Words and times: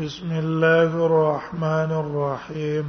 بسم 0.00 0.30
الله 0.38 0.92
الرحمن 1.10 1.90
الرحيم 2.04 2.86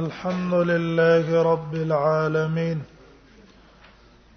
الحمد 0.00 0.54
لله 0.70 1.42
رب 1.44 1.74
العالمين 1.74 2.82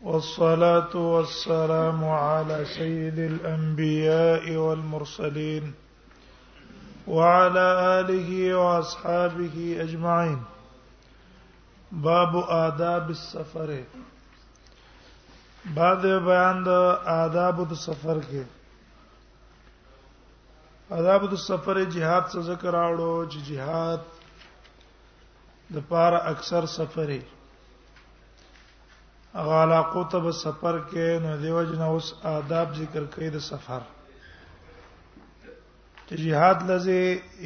والصلاه 0.04 0.96
والسلام 0.96 2.04
على 2.10 2.66
سيد 2.66 3.20
الانبياء 3.20 4.50
والمرسلين 4.56 5.74
وعلى 7.08 7.66
اله 8.00 8.58
واصحابه 8.58 9.76
اجمعين 9.80 10.40
باب 11.92 12.36
آداب 12.50 13.10
السفر 13.10 13.84
بعد 15.82 16.06
بيان 16.32 16.64
آداب 17.16 17.60
السفر 17.72 18.18
کې 18.32 18.50
آداب 20.98 21.22
د 21.32 21.34
سفر 21.50 21.76
jihad 21.94 22.24
څه 22.32 22.40
ذکر 22.50 22.72
راوړو 22.78 23.10
چې 23.32 23.40
jihad 23.50 24.00
د 25.76 25.78
پار 25.92 26.14
اکثر 26.32 26.64
سفرې 26.78 27.22
هغه 29.38 29.54
علاقو 29.66 30.04
ته 30.14 30.18
به 30.24 30.32
سفر 30.44 30.76
کې 30.90 31.08
نو 31.26 31.32
دیو 31.44 31.62
جن 31.70 31.82
اوس 31.92 32.08
آداب 32.38 32.68
ذکر 32.80 33.04
کوي 33.14 33.30
د 33.38 33.40
سفر 33.50 33.82
چې 36.08 36.16
jihad 36.24 36.58
لزی 36.72 37.04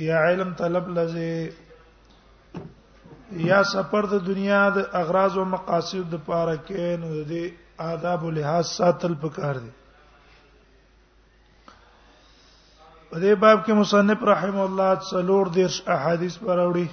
یا 0.07 0.17
علم 0.29 0.49
طلب 0.63 0.85
لزی 0.97 1.35
یا 3.49 3.59
سفر 3.75 4.03
د 4.15 4.17
دنیا 4.31 4.61
د 4.75 4.77
اغراض 5.03 5.33
او 5.37 5.45
مقاصد 5.59 6.03
د 6.09 6.15
پاره 6.27 6.57
کې 6.67 6.83
نو 7.03 7.09
د 7.31 7.33
آداب 7.91 8.19
او 8.25 8.29
لحاظ 8.37 8.65
ساتل 8.79 9.13
پکار 9.23 9.55
دي 9.65 9.71
په 13.13 13.19
دې 13.23 13.33
باب 13.41 13.57
کې 13.65 13.73
مصنف 13.79 14.21
رحم 14.27 14.55
الله 14.65 14.85
څلور 15.11 15.45
دیرش 15.55 15.75
احادیث 15.95 16.35
راوړي 16.57 16.87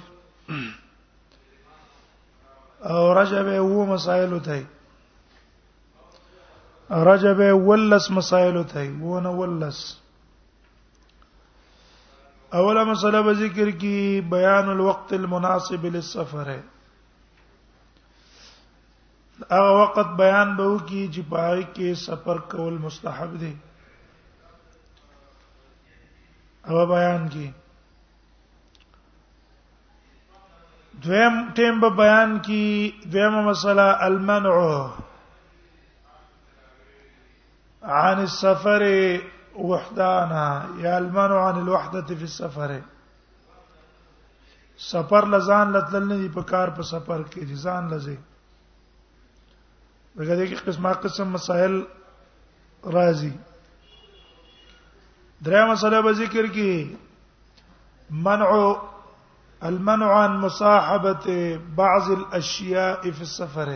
او 2.91 2.99
رجب 3.19 3.47
و 3.77 3.85
مسائل 3.93 4.35
ته 4.47 6.99
رجب 7.09 7.39
ولس 7.69 8.05
مسائل 8.17 8.57
ته 8.73 8.83
ونه 9.07 9.31
ولس 9.41 9.79
اوله 12.61 12.83
مسله 12.91 13.21
به 13.29 13.33
ذکر 13.41 13.71
کی 13.85 13.95
بیان 14.35 14.69
الوقت 14.75 15.13
المناسب 15.19 15.89
للسفر 15.93 16.53
هغه 19.57 19.73
وخت 19.81 20.15
بیان 20.23 20.55
به 20.57 20.69
وکي 20.73 21.03
چې 21.13 21.21
پای 21.35 21.59
کې 21.65 22.01
سفر 22.05 22.45
کول 22.55 22.77
مستحب 22.87 23.35
دی 23.47 23.53
او 26.69 26.85
بیان 26.85 27.27
کی 27.27 27.49
دویم 31.03 31.35
ټیم 31.55 31.79
به 31.81 31.89
بیان 31.97 32.37
کی 32.45 32.91
دویم 33.11 33.33
مسله 33.45 33.93
المنع 34.07 34.55
عن 37.83 38.17
السفر 38.19 38.83
وحدانا 39.55 40.45
یا 40.83 40.95
المنع 40.97 41.39
عن 41.49 41.55
الوحده 41.61 42.01
في 42.15 42.23
السفر 42.29 42.77
سفر 44.91 45.25
لزان 45.35 45.71
لتل 45.73 46.07
نه 46.07 46.29
په 46.35 46.41
کار 46.53 46.69
په 46.77 46.81
سفر 46.95 47.21
کې 47.23 47.55
ځان 47.65 47.89
لزه 47.89 48.17
دغه 50.17 50.35
دغه 50.43 50.55
قسمه 50.65 50.93
قسم 51.07 51.33
مسائل 51.39 51.79
راځي 52.83 53.33
درې 55.45 55.61
مسله 55.69 56.01
به 56.05 56.11
ذکر 56.17 56.45
کی 56.55 56.95
منع 58.25 58.49
المنع 59.69 60.09
عن 60.23 60.31
مصاحبه 60.41 61.59
بعض 61.75 62.11
الاشياء 62.11 63.01
في 63.01 63.21
السفر 63.27 63.69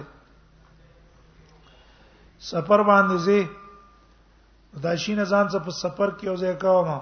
سفر 2.51 2.81
باندې 2.89 3.17
زی 3.27 3.47
دا 4.85 4.95
شي 5.03 5.15
نه 5.15 5.23
ځان 5.31 5.45
څه 5.53 5.57
په 5.65 5.71
سفر 5.83 6.09
کې 6.17 6.27
او 6.27 6.35
ځای 6.43 6.55
کاوه 6.55 6.97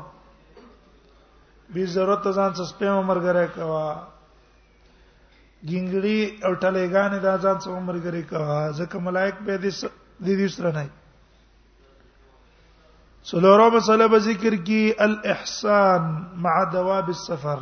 به 1.74 1.86
ضرورت 1.96 2.24
ځان 2.38 2.52
څه 2.58 2.64
په 2.80 2.86
عمر 3.00 3.18
غره 3.26 3.48
کاوه 3.56 4.08
ګینګړی 5.70 6.20
او 6.46 6.52
ټلېګانې 6.64 7.20
دا 7.28 7.34
ځان 7.44 7.58
څه 7.64 7.68
عمر 7.78 7.96
غره 8.04 8.22
کاوه 8.32 8.60
ځکه 8.80 8.96
ملائک 9.08 9.36
به 9.46 9.56
دې 9.58 9.72
دې 10.40 10.48
سره 10.56 10.72
نه 10.78 10.86
سلورو 13.26 13.70
مسله 13.70 14.08
به 14.08 14.20
ذکر 14.20 14.56
کی 14.56 14.94
الاحسان 15.00 16.28
مع 16.38 16.64
دواب 16.72 17.08
السفر 17.08 17.58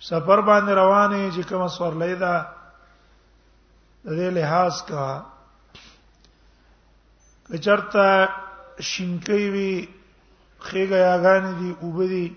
سفر 0.00 0.40
باندې 0.40 0.70
روانه 0.78 1.30
چې 1.34 1.48
کوم 1.48 1.66
سور 1.76 1.92
لیدا 2.04 2.32
د 4.04 4.08
دې 4.08 4.30
لحاظ 4.40 4.82
کا 4.88 5.22
کچرتا 7.52 8.08
شینکې 8.92 9.42
وی 9.54 9.72
خېګه 10.60 10.98
یاګان 11.08 11.44
دي 11.58 11.76
وبدي 11.82 12.36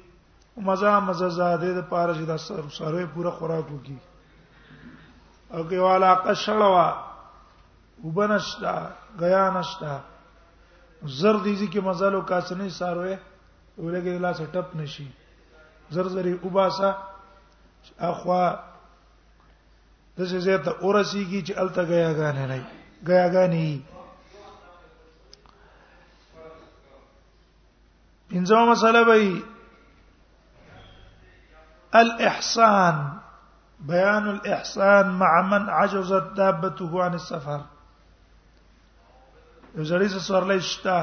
مزه 0.58 1.00
مزه 1.00 1.30
زاده 1.30 1.74
د 1.82 1.82
پاره 1.90 2.14
چې 2.14 2.26
د 2.30 2.38
سر 2.38 2.64
سره 2.78 3.06
پوره 3.06 3.32
خوراک 3.32 3.72
وکي 3.72 3.98
او 5.54 5.64
کې 5.70 5.76
والا 5.88 6.16
قشړوا 6.16 6.88
وبنشتا 8.04 8.82
غیا 9.20 9.50
نشتا 9.60 10.00
زر 11.08 11.38
دیږي 11.44 11.68
کې 11.72 11.80
مزالو 11.88 12.22
کاسنې 12.30 12.70
ساروي 12.80 13.16
ولګي 13.84 14.18
لا 14.24 14.32
سټپ 14.40 14.68
نشي 14.78 15.08
زر 15.94 16.08
زری 16.14 16.34
وباسا 16.44 16.90
اخوا 18.12 18.46
د 20.18 20.26
څه 20.30 20.38
زه 20.46 20.58
ته 20.66 20.72
اورسیږي 20.84 21.42
چې 21.48 21.54
الته 21.62 21.82
غیا 21.90 22.10
غانه 22.18 22.46
نه 22.52 22.60
غیا 23.08 23.26
غانی 23.34 23.70
پنځمه 28.30 28.66
مسله 28.72 29.02
به 29.08 29.42
الاحسان 32.02 32.96
بيان 33.80 34.26
الاحسان 34.36 35.06
مع 35.20 35.42
من 35.52 35.70
عجزت 35.70 36.26
دابته 36.38 36.92
عن 37.06 37.14
السفر 37.14 37.62
یو 39.78 39.84
زړی 39.90 40.08
څه 40.14 40.20
سورلې 40.28 40.58
شتا 40.72 41.00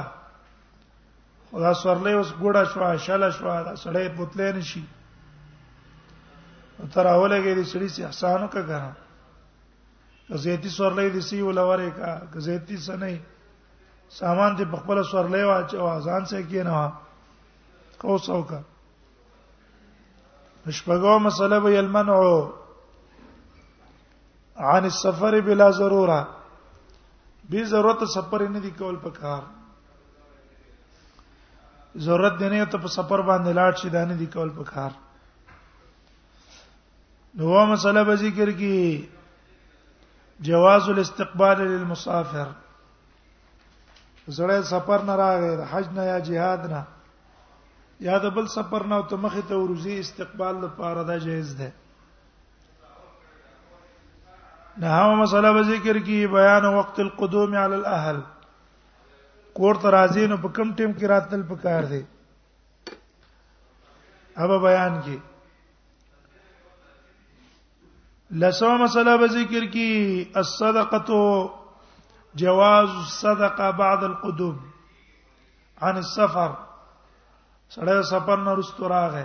خدا 1.53 1.73
سورلې 1.83 2.13
اوس 2.17 2.31
ګوډه 2.43 2.63
شو 2.71 2.81
شاله 3.07 3.29
شو 3.37 3.45
دا 3.67 3.75
سړې 3.85 4.05
بوتلې 4.17 4.49
نشي 4.57 4.83
تر 6.95 7.07
اوله 7.17 7.37
کې 7.45 7.53
دې 7.59 7.65
سړي 7.73 7.89
سي 7.95 8.03
احسانو 8.09 8.47
کا 8.55 8.61
غره 8.69 8.93
زيتي 10.45 10.69
سورلې 10.79 11.09
دې 11.15 11.23
سي 11.29 11.39
ولورې 11.49 11.89
کا 11.99 12.39
زيتي 12.47 12.77
سنې 12.87 13.15
سامان 14.21 14.53
دې 14.59 14.65
بخپل 14.73 14.99
سورلې 15.13 15.43
واچو 15.51 15.99
ځان 16.07 16.23
څه 16.31 16.39
کې 16.49 16.63
نه 16.69 16.79
کو 18.01 18.17
څو 18.27 18.39
کا 18.51 18.61
شپږو 20.79 21.15
مسله 21.29 21.57
به 21.65 21.75
المنع 21.81 22.19
عن 24.71 24.85
السفر 24.93 25.41
بلا 25.47 25.69
ضروره 25.79 26.21
به 27.51 27.65
ضرورت 27.65 28.05
سفر 28.05 28.49
نه 28.49 28.61
دی 28.61 28.71
کول 28.71 28.97
پکار 28.97 29.43
ضرورت 31.99 32.39
دی 32.39 32.49
نه 32.49 32.65
ته 32.67 32.79
په 32.79 32.89
سفر 32.89 33.21
باندې 33.27 33.53
لاړ 33.59 33.73
شي 33.81 33.89
دا 33.91 34.05
نه 34.05 34.15
دی 34.15 34.27
کول 34.27 34.51
پکار 34.51 34.91
نو 37.37 37.67
مسله 37.67 38.05
به 38.05 38.15
ذکر 38.17 38.51
کی 38.51 39.07
جواز 40.41 40.89
الاستقبال 40.89 41.61
للمسافر 41.61 42.49
زړه 44.29 44.63
سفر 44.73 45.03
نه 45.09 45.15
راغی 45.17 45.55
حج 45.73 45.87
نه 45.97 46.03
یا 46.05 46.19
jihad 46.21 46.67
نه 46.71 46.83
یا 48.01 48.19
د 48.19 48.27
بل 48.35 48.47
سفر 48.47 48.83
نه 48.87 49.03
ته 49.09 49.17
مخې 49.17 49.43
ته 49.49 49.55
ورزي 49.57 49.99
استقبال 50.01 50.55
لپاره 50.65 51.03
دا 51.03 51.19
جایز 51.19 51.57
ده 51.59 51.73
نه 54.81 54.87
هغه 54.89 55.15
مسله 55.15 55.53
به 55.53 55.63
ذکر 55.63 55.99
کی 55.99 56.27
بیان 56.27 56.65
وقت 56.65 57.01
القدوم 57.01 57.55
علی 57.57 57.75
الاهل 57.75 58.21
کور 59.55 59.75
تر 59.83 59.91
راځین 59.91 60.37
په 60.43 60.49
کم 60.49 60.73
ټیم 60.77 60.93
کې 60.93 61.07
راتل 61.09 61.43
پکار 61.49 61.83
دی 61.91 62.01
هغه 64.39 64.59
بیان 64.63 65.01
کی 65.05 65.19
لسو 68.45 68.71
مسله 68.85 69.17
به 69.25 69.27
ذکر 69.35 69.67
کی 69.73 69.93
الصدقه 70.45 71.19
جواز 72.45 72.89
الصدقه 72.89 73.71
بعد 73.83 74.05
القدوم 74.11 74.57
عن 75.83 75.97
السفر 76.05 76.51
سړی 77.71 78.03
سفر 78.15 78.37
نه 78.49 78.53
رستو 78.61 78.89
راغې 78.89 79.25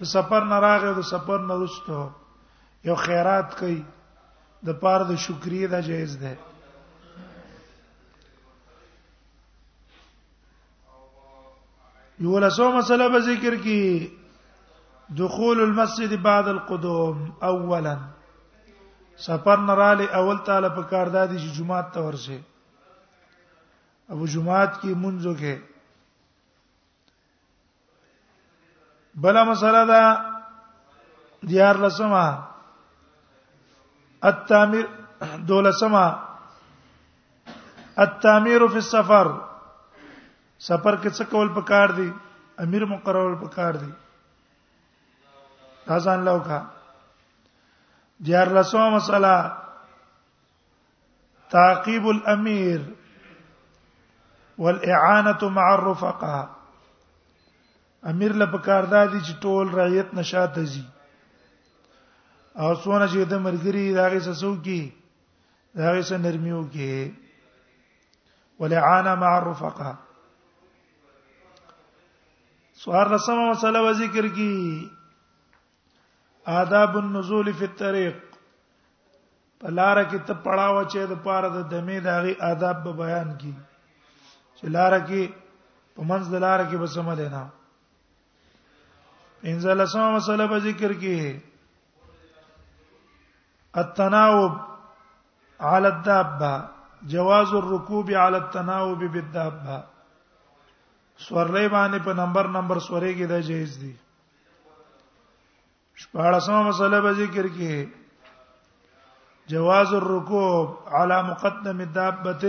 د 0.00 0.04
سفر 0.14 0.44
نه 0.54 0.60
راغې 0.68 0.92
د 0.98 1.00
سفر 1.12 1.38
نه 1.50 1.60
رستو 1.64 2.00
یو 2.84 2.94
خیرات 3.04 3.58
کوي 3.58 3.82
د 4.66 4.68
پاره 4.82 5.04
د 5.08 5.10
شکرې 5.24 5.60
دا 5.72 5.78
جایز 5.88 6.12
ده 6.20 6.32
یو 12.24 12.32
لاسو 12.44 12.66
مسله 12.76 13.06
به 13.14 13.20
ذکر 13.28 13.52
کی 13.66 13.82
دخول 15.20 15.58
المسجد 15.64 16.12
بعد 16.28 16.46
القدوم 16.52 17.16
اولا 17.50 17.96
سفر 19.26 19.56
نراله 19.66 20.04
اول 20.20 20.38
تعالی 20.50 20.68
په 20.78 20.82
کار 20.94 21.06
دادی 21.18 21.38
چې 21.44 21.54
جمعه 21.58 21.82
ته 21.96 22.00
ورشه 22.08 22.38
ابو 24.14 24.24
جمعه 24.34 24.64
کې 24.72 24.90
منځو 25.04 25.32
کې 25.44 25.54
بلا 29.26 29.42
مسله 29.52 29.82
دا 29.94 30.02
دیار 31.50 31.76
لسمه 31.86 32.26
التامر 34.28 34.88
سما 35.80 36.04
التامير 38.04 38.68
في 38.68 38.76
السفر 38.78 39.28
سفر 40.68 40.96
کې 41.02 41.08
څه 41.18 41.24
کول 41.30 41.48
پکار 41.56 41.88
دي 41.98 42.08
امیر 42.64 42.82
مقرر 42.92 43.34
پکار 43.42 43.72
دي 43.82 43.90
ځان 46.04 46.20
لوکا 46.24 46.60
دیار 48.28 48.48
لسو 48.56 48.82
مسله 48.96 49.34
تعقيب 51.54 52.04
الامير 52.14 52.80
والاعانه 54.58 55.40
مع 55.60 55.66
الرفقاء 55.74 56.44
امیر 58.14 58.32
له 58.42 58.46
پکار 58.56 58.82
دادي 58.96 59.20
چې 59.20 59.32
ټول 59.46 59.66
رعیت 59.80 60.08
نشاته 60.20 60.62
زی 60.74 60.84
او 62.62 62.74
سونه 62.82 63.06
چې 63.12 63.18
د 63.32 63.40
مرګري 63.46 63.84
داغه 63.98 64.20
سسو 64.26 64.50
کی 64.66 64.78
داغه 65.78 66.02
سره 66.10 66.18
نرمیو 66.26 66.60
کی 66.74 66.90
ولعانه 68.60 69.14
مع 69.22 69.32
الرفقه 69.40 69.90
سوار 72.84 73.06
رسمه 73.14 73.42
مسله 73.50 73.78
و 73.88 73.90
ذکر 74.00 74.26
کی 74.36 74.52
آداب 76.60 76.96
النزول 77.00 77.52
فی 77.58 77.64
الطريق 77.66 78.16
پلار 79.64 80.00
کی 80.12 80.18
ته 80.26 80.34
پړاو 80.44 80.82
چې 80.92 80.98
د 81.10 81.14
پاره 81.26 81.48
د 81.56 81.66
دمه 81.72 82.00
داغي 82.06 82.32
آداب 82.50 82.76
به 82.86 82.92
بیان 83.02 83.34
کی 83.42 83.52
چې 84.56 84.64
لار 84.78 84.96
کی 85.10 85.22
په 85.94 86.02
منځ 86.08 86.24
د 86.36 86.44
لار 86.46 86.60
کې 86.70 86.76
به 86.80 86.86
سم 86.86 87.14
دینا 87.20 87.44
انزل 89.52 89.86
سم 89.96 90.08
مسله 90.16 90.46
به 90.54 90.58
ذکر 90.68 90.92
کی 91.04 91.18
التناوب 93.78 94.58
على 95.60 95.88
الدابه 95.88 96.68
جواز 97.02 97.54
الركوب 97.54 98.10
على 98.10 98.36
التناوب 98.36 98.98
بالدابه 99.04 99.84
سورلې 101.24 101.66
باندې 101.72 102.04
په 102.06 102.12
نمبر 102.20 102.44
نمبر 102.54 102.78
سورې 102.78 103.12
کې 103.16 103.26
دا 103.34 103.36
جایز 103.50 103.76
دي 103.82 103.92
شپږسمه 106.00 106.60
مسله 106.66 106.98
به 107.06 107.12
ذکر 107.20 107.46
کې 107.52 107.72
جواز 109.52 109.90
الركوب 109.98 110.66
على 111.00 111.16
مقدم 111.30 111.78
الدابه 111.80 112.44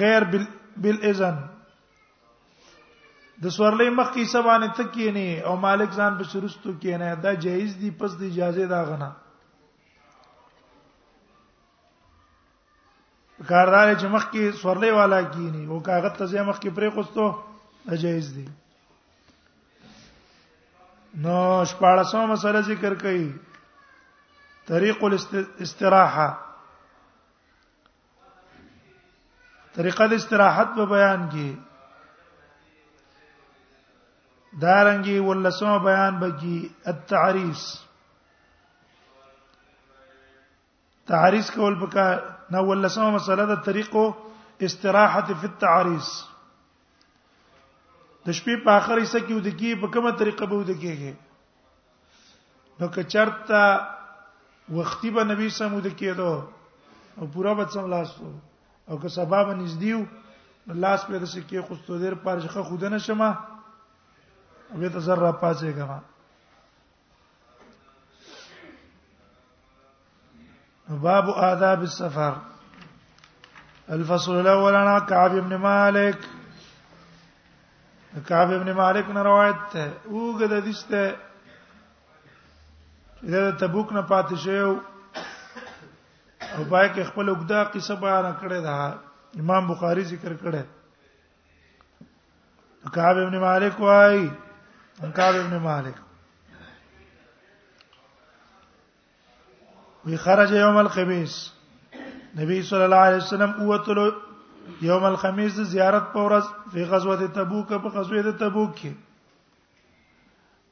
غیر 0.00 0.22
بالاذن 0.76 1.36
د 3.42 3.50
سورلې 3.56 3.88
مخ 3.98 4.08
کې 4.14 4.24
سبانه 4.34 4.66
تکینه 4.78 5.28
او 5.50 5.56
مالک 5.66 5.90
ځان 6.00 6.12
په 6.18 6.24
شروستو 6.32 6.70
کې 6.80 6.92
نه 7.00 7.08
دا 7.24 7.32
جایز 7.44 7.70
دی 7.80 7.90
پس 8.02 8.10
د 8.20 8.22
اجازه 8.30 8.66
دا 8.72 8.80
غنا 8.90 9.10
کاردار 13.48 13.88
چې 14.00 14.06
مخ 14.14 14.24
کې 14.32 14.42
سورلې 14.62 14.90
والا 14.98 15.20
کینی 15.34 15.64
او 15.70 15.76
کاغذ 15.90 16.14
ته 16.20 16.42
مخ 16.48 16.58
کې 16.62 16.70
پرې 16.76 16.88
خوستو 16.94 17.24
جایز 18.04 18.26
دی 18.36 18.46
نو 21.26 21.34
شپارسو 21.74 22.22
مسله 22.32 22.60
ذکر 22.72 22.92
کړي 23.02 23.26
طریق 24.72 25.04
الاستراحه 25.12 26.28
طریقه 29.76 30.04
الاستراحت 30.10 30.68
په 30.76 30.84
بیان 30.96 31.20
کې 31.32 31.48
دارنګي 34.62 35.14
ولسمه 35.20 35.78
بیان 35.84 36.18
بکی 36.18 36.56
التعریس 36.92 37.62
تعریس 41.10 41.48
کول 41.54 41.74
پکا 41.80 42.02
نو 42.52 42.60
ولسمه 42.68 43.06
مسله 43.16 43.44
د 43.54 43.56
طریقو 43.70 44.04
استراحه 44.68 45.34
فی 45.40 45.46
التعریس 45.52 46.10
د 48.26 48.36
شپې 48.38 48.60
په 48.66 48.70
اخر 48.74 49.02
حصہ 49.02 49.18
کې 49.26 49.34
ودکی 49.38 49.70
په 49.80 49.86
کومه 49.96 50.10
طریقه 50.20 50.44
به 50.52 50.58
ودکیږي 50.60 51.12
نو 52.82 52.86
که 52.98 53.02
چرتا 53.14 53.62
وختي 54.78 55.10
به 55.16 55.22
نبی 55.32 55.46
سم 55.58 55.72
ودکیدو 55.74 56.30
او 57.16 57.24
پورا 57.32 57.52
به 57.58 57.64
سم 57.78 57.86
لاسو 57.94 58.28
او 58.90 58.94
که 59.02 59.08
سبب 59.16 59.46
نږدې 59.50 59.92
و 59.98 60.00
لاس 60.82 61.04
په 61.08 61.14
دې 61.26 61.42
کې 61.48 61.60
خوستو 61.72 61.92
دیر 62.04 62.14
پارځخه 62.22 62.60
خود 62.68 62.84
نه 62.96 63.00
شمه 63.08 63.30
به 64.74 64.88
ته 64.88 65.00
زر 65.06 65.16
را 65.16 65.32
پاتې 65.32 65.72
کما 65.78 66.00
باب 71.02 71.28
آداب 71.30 71.80
السفر 71.80 72.36
الفصل 73.96 74.30
الاول 74.38 74.74
عن 74.74 75.00
كعب 75.06 75.32
بن 75.40 75.56
مالك 75.66 76.18
كعب 78.28 78.48
بن 78.52 78.72
مالك 78.72 79.08
نے 79.10 79.20
روایت 79.30 79.56
ته 79.72 79.92
اوګه 80.10 80.46
د 80.46 80.60
دېسته 80.66 81.16
دا 83.30 83.50
تبوک 83.64 83.88
نه 83.92 84.00
پاتې 84.12 84.34
شو 84.44 84.70
او 86.56 86.64
پای 86.70 86.88
کې 86.88 87.02
خپل 87.02 87.28
وګدا 87.28 87.60
قصه 87.64 87.94
بیان 88.06 88.26
کړې 88.40 88.60
ده 88.70 88.80
امام 89.44 89.62
بخاری 89.74 90.02
ذکر 90.14 90.32
کړه 90.46 90.62
کعب 92.98 93.16
ابن 93.18 93.34
مالک 93.50 93.74
وای 93.80 94.22
عن 95.02 95.12
كعب 95.12 95.34
بن 95.34 95.56
مالك 95.58 95.94
وی 100.06 100.16
خرج 100.16 100.52
یوم 100.52 100.76
الخميس 100.78 101.52
نبي 102.36 102.62
صلى 102.62 102.84
الله 102.84 102.96
عليه 102.96 103.16
وسلم 103.16 103.52
اوتلو 103.60 104.12
يوم 104.82 105.04
الخميس 105.04 105.52
زیارت 105.60 106.12
پورز 106.12 106.44
في 106.72 106.84
غزوه 106.84 107.26
تبوك 107.26 107.68
په 107.68 107.88
غزوه 107.88 108.30
تبوك 108.30 108.74
کې 108.82 108.92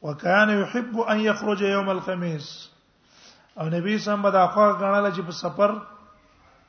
وکان 0.03 0.51
یحب 0.61 1.01
ان 1.01 1.21
يخرج 1.21 1.61
يوم 1.63 1.91
الخميس 1.91 2.49
او 3.61 3.69
نبی 3.69 3.99
سم 3.99 4.23
بدا 4.23 4.45
دا 4.45 4.47
خوا 4.47 4.71
غناله 4.73 5.11
چې 5.11 5.21
په 5.21 5.31
سفر 5.43 5.75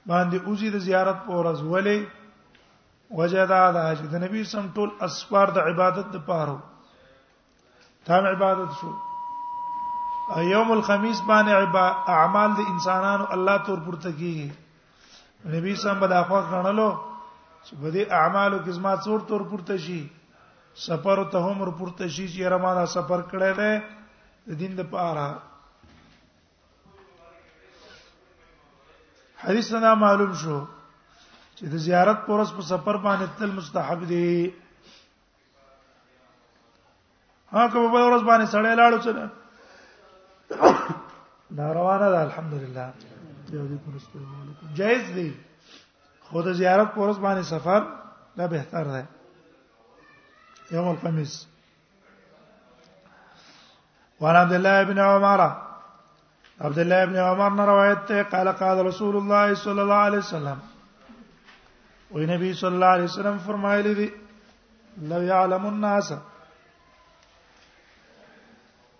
باندې 0.05 0.47
اوزی 0.47 0.69
د 0.69 0.77
زیارت 0.89 1.25
پورز 1.25 1.61
ولې 1.61 2.05
وجدا 3.09 3.71
دا 3.71 3.95
چې 3.95 4.01
د 4.13 4.27
نبی 4.27 4.43
سم 4.43 4.69
ټول 4.77 4.89
اسوار 5.01 5.47
د 5.51 5.57
عبادت 5.59 6.13
د 6.13 6.25
پاره 6.27 6.59
تام 8.05 8.25
عبادت 8.27 8.71
شو 8.81 8.87
یوم 10.43 10.71
الخميس 10.71 11.21
باندې 11.27 12.11
اعمال 12.17 12.49
د 12.59 12.67
انسانانو 12.73 13.25
الله 13.37 13.57
تور 13.69 13.79
پورته 13.87 14.11
کیږي 14.19 14.47
نبی 15.55 15.75
سم 15.83 15.95
په 16.03 16.07
دغه 16.13 16.39
غنلو 16.51 16.87
چې 17.65 17.73
په 17.79 17.87
دې 17.93 18.03
اعمالو 18.21 18.57
کې 18.63 18.71
زما 18.79 18.93
څور 19.07 19.19
تور 19.31 19.41
پورته 19.51 19.77
شي 19.87 19.97
سفر 20.85 21.23
ته 21.33 21.37
هم 21.49 21.61
ور 21.61 21.71
پورته 21.79 22.07
شي 22.15 22.27
چې 22.33 22.51
رمانا 22.55 22.85
سفر 22.95 23.19
کړی 23.33 23.51
دی 23.59 24.53
د 24.53 24.57
دین 24.63 24.75
د 24.79 24.89
پاره 24.91 25.27
حدیث 29.43 29.71
نه 29.75 29.93
معلوم 30.07 30.33
شو 30.43 30.57
چې 31.55 31.65
د 31.77 31.87
زیارت 31.87 32.25
پرس 32.25 32.53
په 32.57 32.61
سفر 32.73 32.97
باندې 33.07 33.43
تل 33.43 33.51
مستحب 33.59 34.05
دی 34.13 34.29
هغه 37.55 37.67
په 37.81 37.87
بل 37.93 38.03
ورځ 38.07 38.23
باندې 38.29 38.45
سړی 38.53 38.73
لاړو 38.79 39.03
څه 39.05 39.11
دا 41.57 41.65
روانه 41.77 42.07
ده 42.13 42.19
الحمدلله 42.27 42.85
یو 43.55 43.65
دې 43.71 43.77
پرسته 43.85 44.17
جائز 44.79 45.03
دی 45.17 45.29
خو 46.29 46.37
د 46.47 46.55
زیارت 46.61 46.89
ورځ 47.01 47.17
باندې 47.25 47.43
سفر 47.53 47.81
دا 48.37 48.45
به 48.53 48.61
تر 48.71 48.85
ده 48.93 49.01
یوم 50.75 50.87
الخميس 50.93 51.33
وعن 54.21 54.35
عبد 54.41 54.53
الله 54.59 54.83
بن 54.89 54.99
عمر 55.05 55.41
عبد 56.61 56.79
الله 56.79 57.05
بن 57.05 57.15
عمر 57.27 57.65
روايته 57.73 58.23
قال 58.35 58.51
قال 58.63 58.85
رسول 58.91 59.15
الله 59.23 59.55
صلى 59.67 59.81
الله 59.85 60.01
عليه 60.07 60.17
وسلم 60.25 60.59
وي 62.11 62.25
نبي 62.35 62.53
صلى 62.59 62.73
الله 62.75 62.85
عليه 62.95 63.03
وسلم 63.09 63.37
فرمایلی 63.47 63.93
دی 64.01 64.11
لو 65.11 65.21
يعلم 65.23 65.65
الناس 65.65 66.13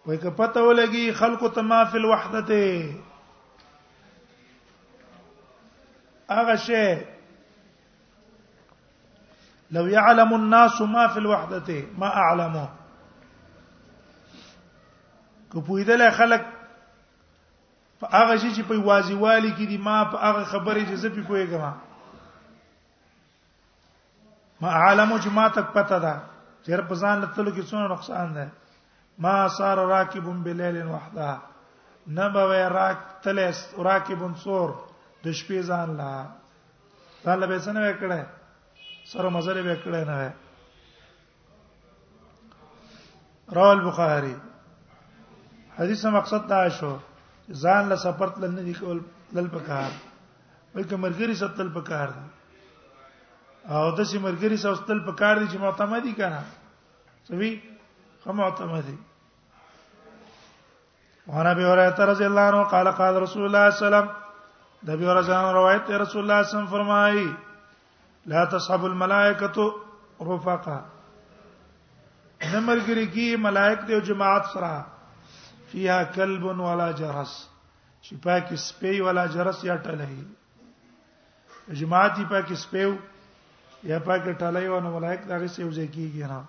وای 0.05 0.17
که 0.17 0.29
پته 0.29 0.60
ولګي 0.62 1.13
خلقو 1.15 1.48
تما 1.50 1.83
فی 1.86 1.98
الوحدته 1.98 2.95
هغه 6.29 6.55
شی 6.55 7.07
لو 9.72 9.88
يعلم 9.88 10.33
الناس 10.33 10.81
ما 10.81 11.07
في 11.07 11.17
الوحدته 11.19 11.88
ما 11.98 12.07
اعلمه 12.07 12.67
کو 15.51 15.62
پویدل 15.62 16.10
خلک 16.12 16.45
په 18.00 18.07
هغه 18.12 18.36
شی 18.38 18.51
چې 18.55 18.62
په 18.67 18.74
واځوالي 18.77 19.51
کې 19.57 19.65
دي 19.72 19.77
ما 19.77 20.03
په 20.12 20.17
هغه 20.27 20.43
خبرې 20.45 20.83
چې 20.89 20.93
زه 21.05 21.10
په 21.10 21.22
پویګم 21.22 21.74
ما 24.62 24.69
عالم 24.81 25.12
او 25.12 25.17
جماعت 25.19 25.55
تک 25.60 25.67
پته 25.74 26.00
ده 26.00 26.22
چیر 26.65 26.81
په 26.91 26.95
ځان 26.95 27.22
لتلو 27.22 27.51
کې 27.55 27.63
څونه 27.72 27.88
نقصان 27.93 28.33
ده 28.33 28.50
ما 29.22 29.48
صار 29.58 29.77
راکب 29.77 30.27
بلیل 30.43 30.86
وحده 30.88 31.38
نه 32.08 32.29
به 32.29 32.67
راک 32.67 32.98
تلس 33.24 33.74
راکب 33.77 34.24
سور 34.43 34.70
د 35.25 35.32
شپې 35.32 35.60
ځان 35.72 35.89
لا 35.98 36.13
طالب 37.25 37.51
یې 37.51 37.60
څنګه 37.65 37.82
وکړه 37.89 38.22
سره 39.12 39.27
مزل 39.36 39.58
یې 39.58 39.65
وکړه 39.70 40.01
نه 40.10 40.34
رواه 43.58 43.72
البخاري 43.74 44.36
حدیثه 45.79 46.10
مقصد 46.15 46.43
دا 46.50 46.63
شو 46.79 46.93
ځان 47.63 47.84
له 47.91 47.96
سفر 48.05 48.27
تل 48.38 48.43
نه 48.51 48.62
دی 48.70 48.74
کول 48.79 49.00
دل 49.36 49.48
پکار 49.58 49.91
بلکې 50.75 50.96
مرګري 51.03 51.34
ستل 51.43 51.70
پکار 51.79 52.10
دی 52.10 52.27
او 53.70 53.91
د 53.91 54.03
سي 54.13 54.20
مرګري 54.25 54.55
ستل 54.65 55.00
پکار 55.12 55.36
دی 55.39 55.48
چې 55.48 55.58
معتمدي 55.65 56.13
کړه 56.17 56.41
سوي 57.27 57.51
خمعتمدي 58.25 58.95
وانا 61.27 61.51
ابي 61.51 61.65
هريره 61.65 62.05
رضي 62.11 62.25
الله 62.27 62.41
عنه 62.41 62.63
قال 62.73 62.87
قال 62.99 63.21
رسول 63.21 63.45
الله 63.45 63.69
صلى 63.69 63.87
الله 63.87 63.97
عليه 63.97 64.07
وسلم 64.07 64.15
د 64.89 64.89
ابي 64.89 65.07
هريره 65.07 65.51
روایت 65.59 65.91
رسول 66.05 66.21
الله 66.23 66.43
صلی 66.43 66.43
الله 66.43 66.43
علیه 66.43 66.49
وسلم 66.59 66.67
فرمایي 66.67 67.35
لا 68.33 68.43
تصحب 68.57 68.83
الملائکه 68.85 69.69
رفقا 70.25 70.79
نمرګری 72.53 73.05
کی 73.13 73.35
ملائک 73.39 73.87
دیو 73.87 73.99
جماعت 74.09 74.45
سره 74.53 74.85
فيها 75.71 76.03
كلب 76.15 76.43
ولا 76.59 76.91
جرس 76.91 77.33
چې 78.01 78.15
پاکي 78.23 78.55
سپي 78.67 78.99
ولا 79.07 79.25
جرس 79.37 79.63
یا 79.65 79.75
ټلې 79.85 81.75
جماعت 81.81 82.17
یې 82.17 82.25
پاکي 82.29 82.55
سپيو 82.65 82.91
یا 83.91 83.99
پاکي 84.09 84.33
ټلې 84.33 84.65
ونه 84.73 84.89
ملائک 84.95 85.21
دغه 85.29 85.47
څه 85.47 85.59
یوځای 85.59 85.87
کیږي 85.87 86.27
نه 86.33 86.43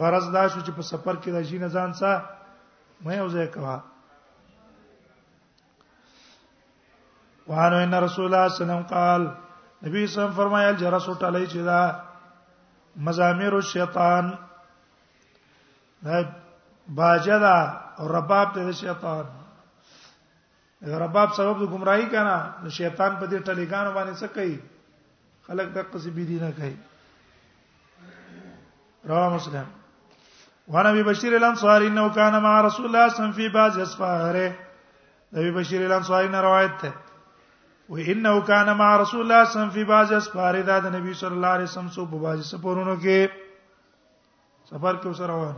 غرض 0.00 0.26
دا 0.32 0.48
شو 0.48 0.60
چې 0.66 0.70
په 0.76 0.82
سفر 0.90 1.14
کې 1.22 1.30
د 1.32 1.38
شي 1.48 1.58
نه 1.62 1.68
ځان 1.74 1.90
سا 2.00 2.12
مې 3.04 3.16
اوځه 3.22 3.46
کوا 3.54 3.76
وانه 7.50 7.76
ان 7.82 7.94
رسول 8.06 8.24
الله 8.26 8.42
صلی 8.42 8.44
الله 8.46 8.46
علیه 8.46 8.58
وسلم 8.66 8.82
قال 8.94 9.22
نبی 9.22 9.30
صلی 9.80 9.88
الله 9.88 10.00
علیه 10.00 10.08
وسلم 10.08 10.36
فرمایل 10.40 10.74
جرس 10.82 11.06
ټلې 11.22 11.44
چې 11.52 11.60
دا 11.70 11.82
مزامیر 13.06 13.52
الشیطان 13.54 14.24
دا 16.04 16.14
باجدا 17.00 17.58
او 17.98 18.04
رباب 18.18 18.46
ته 18.54 18.60
شیطان 18.84 19.24
رباب 21.02 21.28
سبب 21.36 21.56
د 21.60 21.64
گمراهی 21.72 22.06
کنا 22.12 22.38
نو 22.62 22.68
شیطان 22.78 23.12
په 23.20 23.24
دې 23.30 23.38
ټلګانو 23.48 23.90
باندې 23.96 24.14
څه 24.20 24.28
کوي 24.34 24.56
خلک 25.46 25.66
د 25.74 25.78
قصې 25.90 26.10
بي 26.16 26.24
دي 26.30 26.38
نه 26.44 26.50
کوي 26.58 26.76
رواه 29.08 29.34
مسلم 29.34 29.66
وانا 30.68 30.90
ابي 30.90 31.02
بشير 31.02 31.36
الانصاري 31.36 31.86
انه 31.86 32.08
كان 32.14 32.42
مع 32.42 32.60
رسول 32.60 32.86
الله 32.86 33.08
صلى 33.08 33.16
الله 33.18 33.20
عليه 33.24 33.24
وسلم 33.30 33.32
في 33.32 33.48
بعض 33.48 33.78
اسفاره 33.78 34.54
ابي 35.34 35.50
بشير 35.50 35.84
الانصاري 35.86 36.28
نے 36.28 36.40
روایت 36.40 36.84
ہے 36.84 36.90
وانه 37.88 38.40
كان 38.46 38.68
مع 38.76 38.96
رسول 38.96 39.20
الله 39.20 39.44
صلى 39.44 39.50
الله 39.50 39.50
عليه 39.50 39.50
وسلم 39.58 39.70
في 39.70 39.84
بعض 39.84 40.12
اسفاره 40.12 40.60
دا 40.70 40.78
د 40.86 40.94
نبی 40.96 41.12
صلی 41.20 41.34
الله 41.36 41.48
علیه 41.56 41.64
وسلم 41.70 41.88
سو 41.96 42.04
په 42.12 42.16
بعض 42.26 42.44
سفرونو 42.50 42.94
کې 42.96 43.20
سفر 44.70 44.94
کې 44.96 45.06
وسره 45.06 45.36
روان 45.36 45.54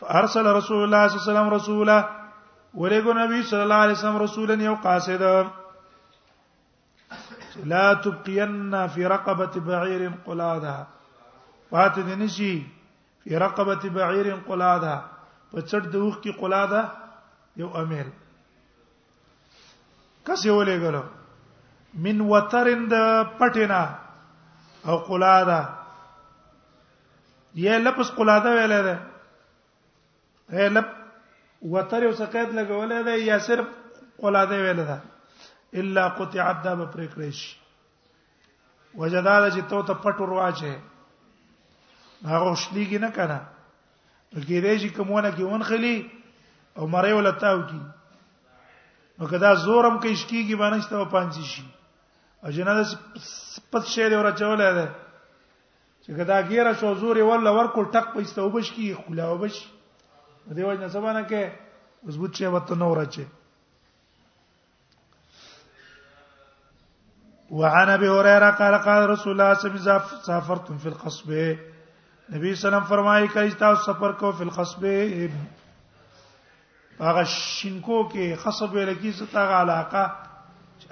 فارسل 0.00 0.46
رسول 0.56 0.82
الله 0.84 1.06
صلى 1.08 1.18
الله 1.18 1.24
عليه 1.26 1.32
وسلم 1.32 1.54
رسولا 1.58 1.98
ورغو 2.82 3.12
نبی 3.22 3.42
صلی 3.50 3.60
الله 3.62 3.80
علیه 3.86 3.94
وسلم 3.98 4.18
رسولا 4.24 4.54
یو 4.64 4.74
قاصد 4.74 5.22
لا 7.64 7.94
تبقين 7.94 8.86
في 8.86 9.04
رقبه 9.16 9.50
بعير 9.68 10.10
قلاده 10.26 10.86
پات 11.70 11.98
دي 12.08 12.14
نشي 12.22 12.52
په 13.24 13.32
رقبه 13.42 13.82
بعير 13.98 14.26
قلاده 14.50 14.94
په 15.54 15.58
چټ 15.68 15.84
د 15.94 15.96
وخ 16.04 16.16
کې 16.22 16.32
قلاده 16.42 16.82
یو 17.62 17.68
امیر 17.82 18.06
کس 20.28 20.44
یو 20.50 20.60
لګلو 20.70 21.02
من 22.06 22.16
وترند 22.34 22.92
پټینا 23.42 23.82
او 24.88 24.96
قلاده 25.10 25.60
یې 27.64 27.74
لپس 27.88 28.08
قلاده 28.20 28.50
ویلې 28.58 28.80
ده 28.88 28.96
هې 30.56 30.68
لپ 30.78 30.88
وتر 31.76 32.00
یو 32.06 32.12
سقید 32.24 32.48
لګولې 32.58 33.00
ده 33.10 33.14
یا 33.30 33.36
صرف 33.50 33.66
قلاده 34.24 34.56
ویلې 34.64 34.86
ده 34.90 34.98
الا 35.82 36.02
قطع 36.18 36.42
عبدا 36.50 36.72
بپریکریش 36.80 37.40
وجدال 39.00 39.44
چې 39.54 39.60
تو 39.72 39.78
ته 39.88 39.94
پټ 40.04 40.16
ورواچه 40.24 40.74
هغه 42.24 42.54
شلېږي 42.54 42.98
نه 42.98 43.10
کنه 43.10 43.38
کې 44.46 44.58
ریږي 44.60 44.90
کومونه 44.96 45.30
کې 45.36 45.42
ونخلي 45.44 45.96
او 46.78 46.86
مړې 46.88 47.12
ولتاو 47.12 47.62
کی 47.68 47.80
نو 49.18 49.26
کدا 49.26 49.54
زورم 49.54 49.98
کې 50.00 50.12
شکیږي 50.20 50.56
باندې 50.56 50.80
شته 50.86 51.04
پانځي 51.04 51.44
شي 51.44 51.64
او 52.44 52.50
جنازه 52.50 52.96
پد 53.70 53.84
شعر 53.84 54.12
اور 54.12 54.30
چولې 54.38 54.72
ده 54.76 54.88
چې 56.04 56.10
کدا 56.18 56.42
ګیره 56.42 56.72
شو 56.80 56.94
زوري 56.94 57.20
ولا 57.22 57.50
ورکو 57.50 57.82
ټک 57.92 58.12
پېسته 58.16 58.38
وبش 58.42 58.70
کی 58.70 58.94
خلا 58.94 59.28
وبش 59.28 59.68
دیو 60.56 60.72
نه 60.72 60.88
سبانه 60.88 61.22
کې 61.28 61.42
مضبوط 62.06 62.34
شي 62.36 62.46
وته 62.46 62.74
نو 62.76 62.94
راځي 62.94 63.24
وعن 67.50 67.88
ابي 67.88 68.08
هريره 68.08 68.50
قال 68.50 68.74
قال 68.82 69.10
رسول 69.10 69.32
الله 69.32 69.54
صلى 69.54 69.70
الله 69.70 69.90
عليه 69.92 70.04
وسلم 70.04 70.22
سافرتم 70.26 70.78
في 70.78 70.88
القصبه 70.88 71.74
نبی 72.34 72.54
سلام 72.60 72.84
فرمایي 72.88 73.26
کای 73.32 73.50
تاسو 73.58 73.82
سفر 73.92 74.12
کو 74.20 74.28
فل 74.38 74.48
خصبه 74.54 74.94
هغه 77.00 77.24
شینکو 77.34 77.98
کې 78.08 78.40
خصب 78.44 78.74
ویل 78.74 78.90
کی 79.02 79.12
ستاغه 79.18 79.54
علاقه 79.58 80.02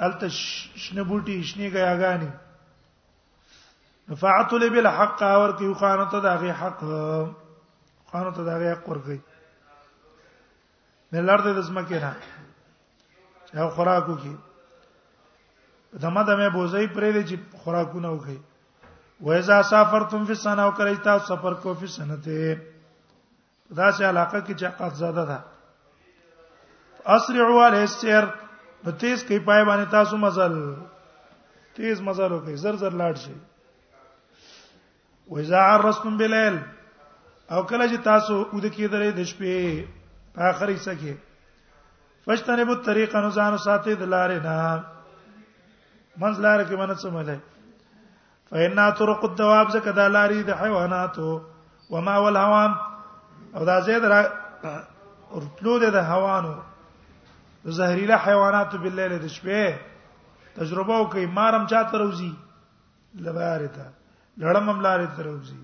الته 0.08 0.28
شنه 0.34 1.04
بوټي 1.08 1.40
شنه 1.48 1.70
غیاګانی 1.78 2.28
نفعت 4.12 4.52
له 4.58 4.68
بالحق 4.76 5.22
اور 5.30 5.56
کی 5.62 5.72
خانه 5.82 6.04
ته 6.14 6.20
دغه 6.28 6.52
حق 6.62 6.84
خانه 8.12 8.30
ته 8.34 8.40
دغه 8.52 8.70
حق 8.72 8.88
ورغی 8.94 9.18
نلار 11.12 11.38
دې 11.38 11.58
دسمه 11.60 11.82
کې 11.92 13.58
نه 13.58 13.60
او 13.62 13.66
خوراکو 13.74 14.14
کې 14.24 14.34
دمه 16.06 16.22
دمه 16.22 16.48
بوزي 16.48 16.86
پرې 16.86 17.12
دې 17.12 17.20
چې 17.28 17.62
خوراکونه 17.62 18.18
وکړي 18.18 18.53
و 19.20 19.30
اذا 19.30 19.62
سافرتم 19.62 20.24
فی 20.24 20.32
السنه 20.32 20.62
او 20.62 20.70
کله 20.72 20.94
تاسو 21.02 21.36
سفر 21.36 21.54
کو 21.62 21.74
فی 21.80 21.86
سنته 21.86 22.54
دا 23.76 23.90
چې 23.92 24.02
علاقه 24.02 24.40
کې 24.40 24.54
چاقات 24.60 24.94
زده 25.02 25.24
ده 25.24 25.44
اسرعوا 27.16 27.68
للسير 27.68 28.24
نو 28.86 28.90
تیز 29.04 29.24
کوي 29.28 29.38
پای 29.38 29.64
باندې 29.64 29.90
تاسو 29.90 30.16
مزل 30.24 30.58
تیز 31.78 32.00
مزل 32.02 32.32
وکړي 32.32 32.54
زر 32.64 32.76
زر 32.82 32.90
لاړ 32.90 33.14
شي 33.24 33.34
و 35.28 35.38
اذا 35.44 35.58
عرستم 35.68 36.16
بالليل 36.18 36.58
او 37.50 37.62
کله 37.66 37.88
چې 37.88 38.04
تاسو 38.10 38.38
ود 38.52 38.64
کېدلې 38.64 39.10
د 39.18 39.24
شپې 39.32 39.84
په 40.34 40.42
اخرې 40.42 40.76
سکه 40.76 41.16
فشتنبو 42.26 42.72
الطريق 42.72 43.16
انو 43.16 43.30
ځانو 43.40 43.64
ساتي 43.64 43.94
د 44.02 44.14
لارې 44.16 44.44
نه 44.44 44.84
منځ 46.18 46.40
لار 46.40 46.64
کې 46.64 46.76
منځ 46.76 46.98
سمله 47.06 47.38
فإنا 48.54 48.90
طرق 48.90 49.24
الدواب 49.24 49.66
زکه 49.74 49.90
د 49.98 50.12
لاري 50.16 50.40
د 50.48 50.58
حیواناتو 50.62 51.30
وما 51.94 52.12
والهوام 52.24 52.72
او 53.58 53.64
دا 53.70 53.78
زید 53.88 54.04
را 54.12 54.18
ورتلو 55.34 55.72
د 55.84 55.98
هوانو 56.10 56.54
زهريله 57.80 58.16
حیواناتو 58.28 58.76
بالليل 58.84 59.12
د 59.16 59.26
شپې 59.38 59.64
تجربه 60.60 60.94
وکي 61.02 61.26
مارم 61.40 61.64
چاته 61.74 61.94
روزي 62.04 62.30
لبارته 63.26 63.86
لړمم 64.40 64.78
لارې 64.86 65.08
ته 65.14 65.20
روزي 65.30 65.60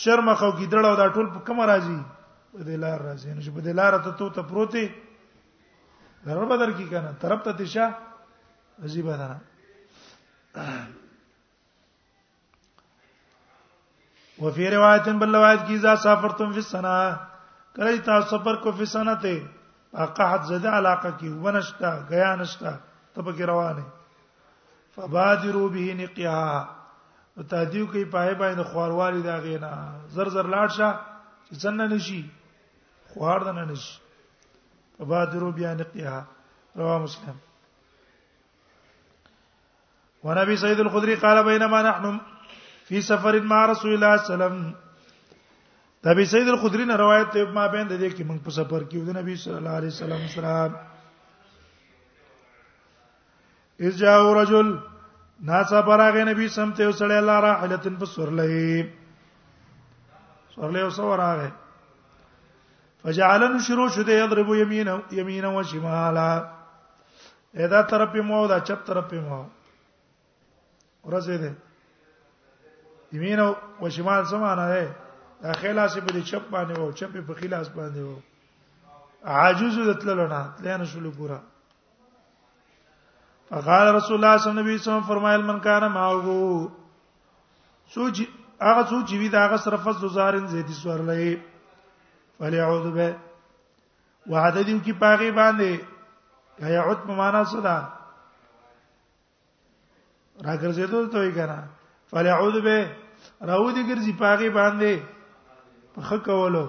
شرم 0.00 0.34
خو 0.34 0.50
ګیدړو 0.52 0.96
دا 1.04 1.12
ټول 1.14 1.26
په 1.36 1.46
کوم 1.50 1.58
راځي 1.68 1.96
په 2.52 2.62
دلار 2.74 2.98
راځي 3.12 3.34
نو 3.38 3.40
چې 3.44 3.50
په 3.62 3.70
دلار 3.72 3.92
ته 4.02 4.10
تو 4.10 4.28
ته 4.36 4.42
پروتي 4.50 4.90
غرب 6.26 6.46
بدر 6.50 6.72
کی 6.82 6.86
کنه 6.90 7.14
طرف 7.24 7.42
ته 7.48 7.52
دشا 7.64 7.92
عجیب 8.86 9.10
ده 9.18 10.62
وفي 14.38 14.68
روایت 14.70 15.08
بل 15.08 15.34
روایت 15.34 15.60
کی 15.66 15.74
اذا 15.74 15.94
سافرتم 16.02 16.50
فی 16.52 16.58
السنه 16.64 17.16
کله 17.76 17.96
تاسو 18.04 18.36
سفر 18.38 18.54
کو 18.64 18.70
فی 18.78 18.84
سنه 18.92 19.14
ته 19.22 19.42
اقحت 20.04 20.42
زده 20.48 20.68
علاقه 20.78 21.10
کی 21.18 21.28
ونشتا 21.44 21.90
غیا 22.08 22.34
نشتا 22.40 22.70
تب 23.14 23.36
کی 23.36 23.42
روانه 23.44 23.84
فبادروا 24.96 25.68
به 25.68 25.94
نقیا 25.94 26.64
تادیو 27.48 27.86
کی 27.86 28.04
پای 28.04 28.34
باندې 28.34 28.62
خواروالی 28.72 29.22
دا 29.22 29.36
غینا 29.40 29.72
زر 30.08 30.28
زر 30.28 30.46
لاړ 30.52 30.68
شه 30.76 30.98
چې 31.52 31.54
څنګه 31.54 31.92
نشي 31.94 32.24
خوار 33.12 33.40
دنه 33.44 33.64
نشي 33.64 34.00
فبادروا 34.98 35.50
بیا 35.52 35.74
نقیا 35.80 36.22
رواه 36.76 36.98
مسلم 37.02 37.36
ونبي 40.24 40.56
سيد 40.56 40.80
الخدري 40.80 41.14
قال 41.14 41.44
بينما 41.44 41.82
نحن 41.82 42.20
فی 42.88 43.00
سفر 43.02 43.40
ما 43.50 43.66
رسول 43.66 43.92
الله 43.94 44.16
صلی 44.16 44.32
الله 44.32 44.34
علیه 44.34 44.34
وسلم 44.34 44.74
د 46.04 46.08
ابي 46.08 46.24
سعيد 46.32 46.48
الخدري 46.48 46.84
نه 46.84 46.96
روایت 47.00 47.28
ته 47.36 47.44
ما 47.56 47.64
بین 47.72 47.86
د 47.88 47.92
دې 48.00 48.08
کې 48.16 48.22
موږ 48.28 48.38
په 48.44 48.50
سفر 48.58 48.80
کې 48.90 48.96
د 49.10 49.12
نبی 49.18 49.34
صلی 49.44 49.54
الله 49.60 49.74
علیه 49.80 49.92
وسلم 49.94 50.22
سره 50.34 50.54
اذ 53.88 53.92
جاء 54.02 54.20
رجل 54.40 54.66
ناسا 55.50 55.78
پراغه 55.90 56.22
نبی 56.30 56.46
سم 56.58 56.68
ته 56.76 56.88
وسړی 56.90 57.16
الله 57.22 57.38
را 57.46 57.52
حالتن 57.64 57.94
په 58.04 58.10
سورلې 58.12 58.80
سورلې 60.54 60.82
وسوراغه 60.92 61.50
فجعلن 63.02 63.54
شروع 63.70 63.88
شده 64.00 64.12
يضرب 64.22 64.48
يمينا 64.62 64.94
يمينا 65.20 65.48
وشمالا 65.58 66.32
اذا 67.66 67.80
طرف 67.94 68.12
مو 68.32 68.40
دا 68.48 68.58
چپ 68.70 68.80
طرف 68.86 69.08
مو 69.20 69.40
ورځې 71.04 71.36
ده 71.44 71.52
یمین 73.12 73.38
او 73.40 73.90
شمال 73.90 74.24
سمانه 74.24 74.68
ده 74.68 74.94
دا 75.42 75.52
خلاص 75.52 75.94
په 75.98 76.12
دې 76.14 76.22
چپ 76.28 76.44
باندې 76.54 76.74
وو 76.80 76.92
چپ 76.98 77.10
په 77.26 77.32
خلاص 77.40 77.68
باندې 77.78 77.98
وو 78.06 78.16
عاجز 79.36 79.74
دتللو 79.88 80.26
نه 80.32 80.40
تلنه 80.58 80.84
شلو 80.92 81.10
ګورا 81.18 81.40
فقال 83.50 83.86
رسول 83.96 84.16
الله 84.16 84.36
صلی 84.38 84.50
الله 84.50 84.62
علیه 84.64 84.74
وسلم 84.82 85.02
فرمایل 85.10 85.42
من 85.48 85.60
کان 85.60 85.84
ماغو 85.88 86.40
سوچ 87.94 88.16
هغه 88.68 88.82
سوچ 88.90 89.08
وی 89.12 89.28
دا 89.28 89.40
هغه 89.46 89.56
صرف 89.56 89.84
زارن 90.14 90.46
زیتی 90.46 90.72
سوار 90.72 91.00
لې 91.08 91.38
فلی 92.38 92.60
اعوذ 92.60 92.86
به 92.94 93.14
وعددیو 94.26 94.78
کی 94.80 94.92
پاغي 94.92 95.30
باندې 95.30 95.70
یا 96.62 96.68
یعود 96.68 96.98
په 97.06 97.12
معنا 97.14 97.44
صدا 97.44 97.78
راګرځېدو 100.44 101.10
ته 101.12 101.18
وی 101.18 101.32
کنه 101.32 101.68
فلعود 102.10 102.62
به 102.62 102.90
راودی 103.40 103.82
ګرځي 103.88 104.12
پاغه 104.18 104.50
باندې 104.50 104.92
خ 106.06 106.12
کولو 106.24 106.64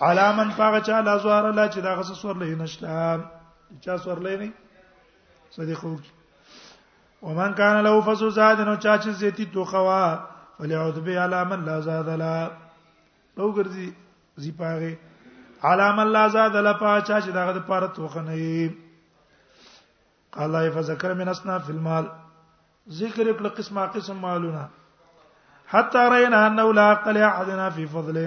علامن 0.00 0.50
پاغه 0.58 0.80
چا 0.86 0.96
لازوار 1.00 1.44
الله 1.46 1.68
چې 1.74 1.78
دا 1.80 1.94
غس 2.00 2.10
سور 2.22 2.36
لې 2.36 2.56
نشته 2.62 3.20
چا 3.84 3.94
سور 4.04 4.18
لې 4.18 4.36
نه 4.36 4.52
صدیقو 5.56 5.96
ومن 7.22 7.54
کان 7.60 7.76
له 7.84 8.00
فسو 8.08 8.30
زاد 8.38 8.60
نو 8.60 8.76
چا 8.76 8.98
چې 8.98 9.08
زیتی 9.22 9.46
تو 9.56 9.64
خوا 9.64 10.04
فلعود 10.58 10.98
به 11.04 11.20
علامن 11.24 11.64
لا 11.68 11.80
زاد 11.88 12.08
لا 12.08 12.34
لو 13.36 13.54
ګرځي 13.56 13.92
زی 14.36 14.52
پاغه 14.52 14.98
علامن 15.70 16.06
لا 16.18 16.28
زاد 16.28 16.56
لا 16.68 16.72
پاچا 16.72 17.20
چې 17.20 17.28
دغه 17.40 17.52
د 17.58 17.66
پاره 17.72 17.86
توخنه 17.86 18.74
قال 20.32 20.50
لا 20.52 20.70
فذكر 20.70 21.14
من 21.14 21.28
اصناف 21.34 21.70
المال 21.70 22.10
ذکر 22.94 23.22
کړه 23.32 23.50
قسمه 23.58 23.86
قسم 23.94 24.16
مالونه 24.24 24.64
حتا 25.72 26.02
رینا 26.10 26.42
انه 26.46 26.66
لا 26.78 26.90
عقل 26.90 27.16
احدنا 27.28 27.68
فی 27.78 27.86
فضل 27.94 28.18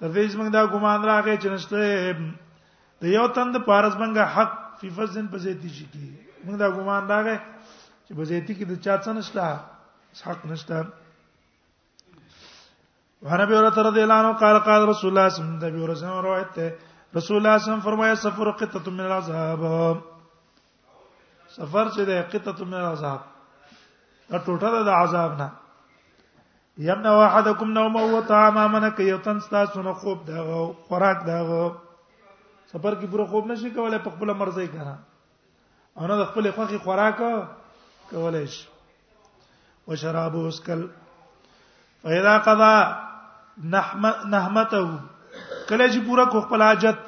تر 0.00 0.08
دې 0.08 0.26
زمنګ 0.26 0.50
دا 0.56 0.64
ګمان 0.66 1.04
راغی 1.10 1.36
چې 1.36 1.48
نشته 1.52 3.04
د 3.04 3.14
یو 3.14 3.26
تند 3.38 3.56
پارس 3.66 3.94
منګه 3.96 4.24
حق 4.36 4.52
فی 4.80 4.90
فضل 4.98 5.26
په 5.34 5.38
زیتی 5.46 5.68
شي 5.78 5.84
کی 5.92 6.04
موږ 6.46 6.56
دا 6.62 6.70
ګمان 6.78 7.08
راغی 7.14 7.36
چې 8.06 8.14
په 8.18 8.24
زیتی 8.30 8.54
کې 8.54 8.64
د 8.64 8.82
چا 8.84 8.98
څه 9.04 9.10
نشته 9.18 9.42
حق 10.26 10.46
نشته 10.46 10.84
ورنبی 13.28 13.54
اورت 13.56 13.78
رضی 13.86 14.00
الله 14.02 14.14
عنه 14.22 14.32
قال 14.42 14.58
قال 14.70 14.82
رسول 14.88 15.10
الله 15.10 15.28
صلی 15.28 15.44
الله 15.44 15.68
علیه 15.68 15.92
وسلم 15.92 16.20
روایت 16.26 16.52
ده 16.56 16.66
رسول 16.66 16.66
الله 16.66 17.22
صلی 17.22 17.38
الله 17.38 17.56
علیه 17.56 17.64
وسلم 17.64 17.80
فرمایا 17.90 18.14
سفر 18.26 18.50
قطه 18.60 18.90
من 18.90 19.00
العذاب 19.04 19.62
سفر 21.56 21.84
چې 21.94 22.02
ده 22.08 22.22
قطه 22.34 22.64
من 22.72 22.82
العذاب 22.82 23.20
ټوټه 24.30 24.70
د 24.88 24.90
عذاب 25.02 25.32
نه 25.40 25.48
یمنا 26.88 27.12
وحدکم 27.20 27.68
نوم 27.78 27.96
او 28.00 28.20
طعام 28.28 28.56
منک 28.74 29.00
یتن 29.08 29.38
تاسو 29.50 29.82
نه 29.82 29.92
خوب 30.02 30.24
دا 30.28 30.38
خوراک 30.88 31.18
دا 31.26 31.38
سفر 32.70 32.94
کې 32.94 33.06
پوره 33.10 33.26
خوب 33.32 33.46
نشي 33.52 33.70
کولای 33.74 33.98
په 34.04 34.10
خپل 34.14 34.32
مرزي 34.42 34.66
کنه 34.76 34.94
او 35.94 36.06
نه 36.06 36.16
د 36.20 36.24
خپل 36.30 36.50
خوخي 36.56 36.78
خوراک 36.86 37.18
کولای 38.10 38.46
شي 38.54 38.64
وشراب 39.90 40.36
اسکل 40.40 40.86
فاذا 42.04 42.34
قضا 42.48 42.72
نحمته 44.32 44.88
کله 45.68 45.88
چې 45.88 45.98
پوره 46.08 46.24
کو 46.34 46.40
خپل 46.48 46.62
حاجت 46.68 47.00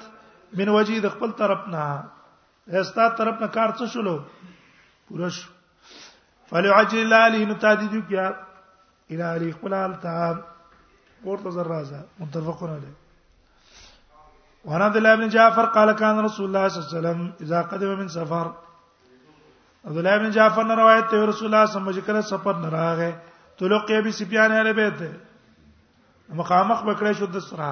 من 0.60 0.68
وجې 0.68 1.00
د 1.06 1.16
خپل 1.16 1.30
طرف 1.42 1.66
نه 1.74 2.04
استا 2.84 3.08
طرف 3.22 3.40
نه 3.44 3.48
کار 3.58 3.72
څه 3.78 3.86
شلو 3.96 4.16
پوره 5.08 5.28
شو 5.40 5.50
فلعجل 6.50 6.98
الله 6.98 7.28
له 7.28 7.44
نتادیدو 7.54 8.00
کیا 8.08 8.26
الى 9.10 9.22
علی 9.22 9.50
خلال 9.60 9.92
تعام 10.02 10.36
ورته 11.24 11.50
زرازه 11.56 12.00
متفقون 12.20 12.70
علیه 12.76 12.94
وعن 14.64 14.82
عبد 14.82 14.96
الله 14.96 15.16
بن 15.16 15.28
جعفر 15.36 15.66
قال 15.78 15.92
كان 15.92 16.20
رسول 16.24 16.46
الله 16.46 16.68
صلى 16.68 16.78
الله 16.78 16.88
عليه 16.88 16.98
وسلم 16.98 17.46
اذا 17.46 17.62
قدم 17.72 17.94
من 17.98 18.08
سفر 18.18 18.50
عبد 19.86 19.98
الله 19.98 20.18
بن 20.18 20.30
جعفر 20.38 20.64
نے 20.70 20.74
روایت 20.82 21.12
ہے 21.12 21.24
رسول 21.26 21.48
اللہ 21.48 21.66
صلی 21.72 21.80
اللہ 21.80 21.90
علیہ 21.98 22.06
وسلم 22.08 22.20
سفر 22.36 22.60
نہ 22.64 22.70
راغه 22.76 23.10
تلقي 23.62 24.00
بسفيان 24.08 24.52
اهل 24.58 24.72
بیت 24.80 25.02
مقامخ 26.42 26.82
بکړی 26.82 27.22
شو 27.22 27.26
د 27.38 27.44
سرا 27.48 27.70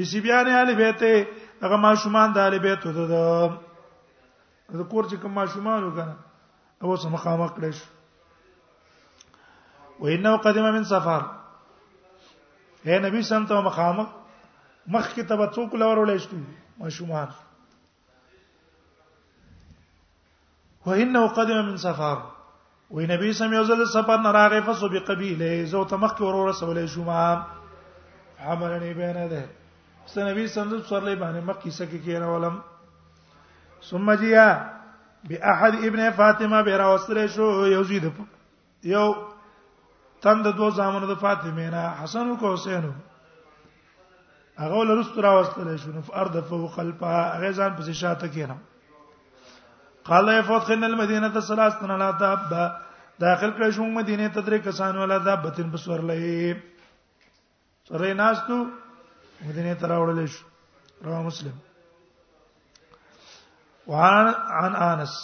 بسفيان 0.00 0.50
اهل 0.54 0.74
بیت 0.80 1.06
هغه 1.12 1.82
ما 1.86 1.92
شومان 2.04 2.34
د 2.38 2.42
اهل 2.46 2.66
بیت 2.66 2.82
ته 2.88 3.06
د 3.12 4.90
کور 4.90 5.08
چې 5.12 5.22
کوم 5.22 5.38
ما 5.40 5.46
شومان 5.56 5.84
وکړه 5.84 6.18
او 6.82 6.96
څه 6.96 7.08
مقام 7.12 7.40
کړی 7.54 7.72
شو 7.72 7.86
وانه 10.02 10.32
قدمه 10.46 10.70
من 10.76 10.84
سفر 10.92 11.20
اے 12.88 12.98
نبی 13.04 13.20
سم 13.30 13.44
ته 13.50 13.60
مقام 13.68 14.00
مخ 14.94 15.12
کی 15.16 15.22
ته 15.22 15.46
څوک 15.54 15.74
لور 15.82 15.98
ولې 15.98 16.18
شو 16.18 16.36
مشومان 16.80 17.28
وانه 20.88 21.24
قدمه 21.40 21.62
من 21.68 21.76
سفر 21.84 22.16
وې 22.90 23.06
نبی 23.12 23.32
سم 23.42 23.52
یو 23.58 23.64
ځل 23.66 23.84
سفر 23.98 24.18
نه 24.24 24.32
راغې 24.32 24.60
فسبق 24.68 25.08
قبيله 25.12 25.64
زو 25.76 25.84
ته 25.94 26.02
مخ 26.04 26.16
کی 26.18 26.22
ورور 26.26 26.50
رسولې 26.50 26.86
شو 26.86 27.04
ما 27.04 27.46
عملني 28.50 28.92
بینه 28.96 29.26
ده 29.36 29.44
سنبي 30.16 30.48
سند 30.58 30.74
د 30.82 30.90
باندې 30.90 31.44
مکه 31.48 31.60
کی 31.62 31.70
سکه 31.78 31.98
کې 32.04 32.18
راولم 32.26 32.60
ثم 33.88 34.12
جيا 34.20 34.50
باحد 35.28 35.74
ابن 35.84 36.10
فاطمه 36.10 36.62
به 36.62 36.76
راوستل 36.76 37.26
شو 37.26 37.66
یو 37.66 37.82
زید 37.84 38.12
یو 38.84 39.14
تند 40.22 40.46
دو 40.56 40.70
زامن 40.70 41.06
د 41.08 41.14
فاطمه 41.14 41.70
نه 41.70 41.90
حسن 42.02 42.26
او 42.28 42.52
حسین 42.52 42.84
هغه 44.62 44.74
ولرست 44.82 45.18
راوستل 45.18 45.76
شو 45.76 45.90
نو 45.92 46.00
فرد 46.02 46.40
فوق 46.40 46.76
قلبها 46.76 47.34
هغه 47.36 47.52
ځان 47.52 47.72
پسې 47.76 47.90
شاته 47.92 48.26
کینم 48.28 48.58
قال 50.04 50.28
يفوتخن 50.28 50.84
المدينه 50.84 51.40
ثلاثه 51.40 51.86
لا 51.96 52.10
دابه 52.10 52.62
داخل 53.20 53.50
کړ 53.56 53.70
شو 53.70 53.84
مدینه 53.84 54.28
ته 54.28 54.40
درې 54.42 54.66
کسان 54.66 54.96
ولا 54.96 55.18
دابه 55.18 55.50
تن 55.50 55.70
بسور 55.70 56.00
لې 56.00 56.56
سره 57.88 58.12
ناستو 58.14 58.66
مدینه 59.48 59.74
ته 59.74 59.86
راوړل 59.88 60.26
شو 60.28 60.44
رواه 61.04 61.22
مسلم 61.22 61.52
وعن 63.92 64.28
عن 64.56 64.74
انس 64.88 65.14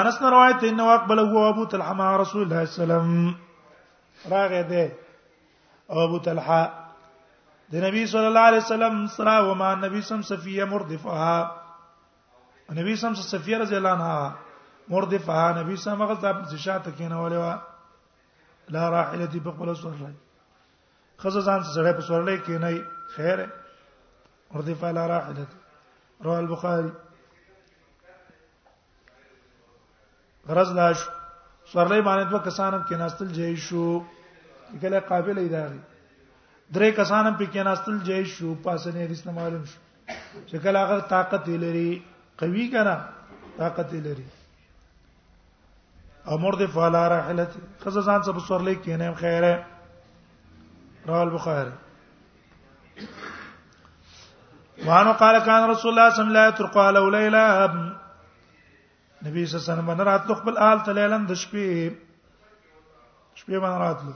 انس 0.00 0.16
روایت 0.32 0.62
ہے 0.64 0.70
انه 0.72 0.88
اقبل 0.94 1.20
هو 1.28 1.44
ابو 1.52 1.62
طلحه 1.74 1.92
مع 2.00 2.08
رسول 2.22 2.42
الله 2.42 2.62
صلى 2.64 2.72
الله 2.72 2.72
عليه 2.72 2.80
وسلم 2.80 3.08
راغه 4.32 4.62
ده 4.72 4.84
ابو 6.08 6.18
طلحه 6.26 6.60
ده 7.70 7.78
نبی 7.86 8.02
صلی 8.14 8.26
الله 8.32 8.46
علیه 8.50 8.62
وسلم 8.66 8.94
سره 9.16 9.36
و 9.48 9.50
ما 9.62 9.70
نبی 9.86 10.00
سم 10.10 10.20
صفیه 10.34 10.64
مردفها 10.74 11.38
نبی 12.82 12.92
سم 13.06 13.12
صفیه 13.24 13.56
رضی 13.66 13.76
الله 13.82 13.92
عنها 13.98 14.20
مردفها 14.88 15.46
نبی 15.62 15.74
سم 15.88 16.00
غزا 16.14 16.30
د 16.30 16.32
شاته 16.56 17.16
ولی 17.16 17.38
وا 17.42 17.54
لا 18.76 18.88
راحله 18.96 19.26
دی 19.26 19.40
په 19.40 19.50
خپل 19.50 19.74
سره 19.84 20.16
خصوصا 21.22 21.56
ځان 21.58 21.60
سره 21.74 21.92
په 21.92 22.02
سره 22.02 22.36
کې 22.46 22.54
نه 22.64 22.70
خیره 23.18 23.46
مردفها 24.54 24.92
لا 24.92 25.06
راحله 25.06 25.46
رواه 26.24 26.38
البخاری 26.48 26.92
غرض 30.50 30.70
لا 30.78 30.86
شو 31.00 31.10
سورلې 31.72 32.00
باندې 32.06 32.24
دوه 32.30 32.40
کسانم 32.48 32.82
کې 32.88 32.96
ناستل 33.04 33.28
جاي 33.38 33.54
شو 33.66 33.82
کله 34.84 35.00
قابل 35.10 35.36
ایداري 35.42 35.80
درې 36.74 36.90
کسانم 36.98 37.34
په 37.40 37.46
کې 37.52 37.62
ناستل 37.68 37.96
جاي 38.08 38.24
شو 38.34 38.48
پاسه 38.66 38.88
نه 38.96 39.02
رسنه 39.12 39.32
معلوم 39.38 39.64
شو 39.72 39.78
چې 40.48 40.56
کله 40.66 40.78
هغه 40.84 40.96
طاقت 41.14 41.42
لري 41.66 41.90
قوي 42.44 42.64
کنا 42.74 42.96
طاقت 43.60 43.94
لري 44.08 44.26
امر 46.36 46.54
دې 46.60 46.68
فعلا 46.78 47.04
راحلت 47.14 47.50
خزه 47.84 48.02
ځان 48.08 48.20
څه 48.26 48.30
بصورلې 48.38 48.74
کې 48.82 48.92
نه 49.04 49.08
خیره 49.22 49.54
رواه 51.06 51.22
البخاري 51.28 51.74
وانه 54.88 55.12
قال 55.24 55.36
كان 55.50 55.62
رسول 55.70 55.90
الله 55.90 55.90
صلى 55.90 55.90
الله 55.94 56.06
عليه 56.12 56.20
وسلم 56.20 56.36
لا 56.40 56.44
يترقى 56.50 56.86
ليلا 57.18 57.46
نبی 59.24 59.44
صلی 59.46 59.58
الله 59.60 59.72
علیه 59.72 59.84
وسلم 59.92 60.08
راتلو 60.08 60.34
خپل 60.34 60.58
آل 60.70 60.78
ته 60.84 60.92
لیلن 60.98 61.22
د 61.28 61.32
شپې 61.40 61.66
شپې 63.40 63.58
باندې 63.64 63.80
راتلو 63.84 64.12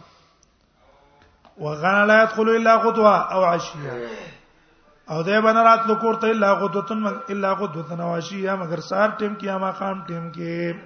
وغان 1.64 1.98
لا 2.10 2.16
يدخل 2.22 2.46
الا 2.54 2.72
غدوه 2.84 3.14
او 3.32 3.40
عشيه 3.48 3.92
او 5.10 5.18
دې 5.24 5.38
باندې 5.44 5.62
راتلو 5.70 5.94
کوړته 6.04 6.28
الا 6.36 6.50
غدوتن 6.62 7.04
الا 7.36 7.52
غدوتن 7.60 8.00
او 8.06 8.10
عشيه 8.16 8.52
مگر 8.62 8.80
سار 8.88 9.08
ټیم 9.20 9.36
کې 9.40 9.60
ما 9.66 9.72
خام 9.82 10.02
ټیم 10.08 10.24
کې 10.38 10.80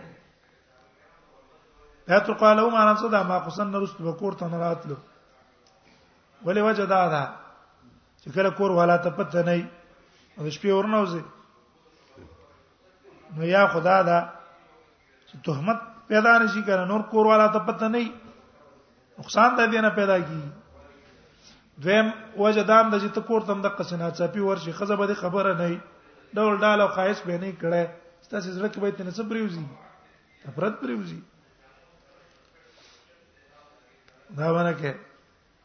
ایت 2.16 2.28
قالو 2.44 2.68
ما 2.76 2.83
نن 2.85 2.96
صدا 2.98 3.22
ما 3.33 3.38
قسن 3.48 3.66
رست 3.81 3.98
به 4.02 4.12
کوړته 4.18 4.44
نه 4.50 4.57
راتلو 4.66 4.96
ولې 4.98 6.61
وجه 6.68 6.85
دا 6.98 7.04
ده 7.16 7.24
چې 8.22 8.35
کله 8.35 8.50
کور 8.61 8.70
والا 8.83 8.96
ته 9.07 9.11
پته 9.20 9.42
نه 9.50 9.57
وي 9.59 9.64
د 9.64 9.66
شپې 9.88 10.70
ورنوځي 10.74 11.24
نو 13.37 13.45
یا 13.47 13.67
خدا 13.73 14.01
دا 14.03 14.21
چې 15.31 15.37
تهمت 15.47 15.79
پیدا 16.09 16.38
نشي 16.43 16.62
کنه 16.62 16.85
نور 16.93 17.01
کور 17.12 17.27
والا 17.33 17.47
ته 17.55 17.59
پته 17.69 17.88
نه 17.88 18.11
نقصان 19.23 19.55
د 19.57 19.71
دې 19.71 19.81
نه 19.83 19.88
پیدا 20.01 20.19
کی 20.19 20.41
دویم 21.87 22.09
وجدان 22.37 22.91
د 22.91 23.03
چې 23.03 23.12
ته 23.17 23.21
کور 23.31 23.41
تم 23.49 23.61
د 23.67 23.75
قصنا 23.81 24.11
چپی 24.21 24.41
ورشي 24.45 24.73
خزه 24.79 24.97
به 25.01 25.14
خبره 25.23 25.55
نه 25.62 25.81
ډول 26.38 26.59
ډال 26.64 26.81
او 26.85 26.88
خایس 26.99 27.23
به 27.27 27.38
نه 27.43 27.53
کړه 27.59 27.87
ستاسو 28.29 28.53
زړه 28.53 28.73
کې 28.73 28.81
به 28.81 28.91
تنه 28.91 29.11
صبر 29.19 29.37
یوزي 29.37 29.64
افراد 30.53 30.79
پر 30.81 30.91
یوزي 30.95 31.21
دا 34.38 34.49
ونه 34.53 34.73
کې 34.79 34.95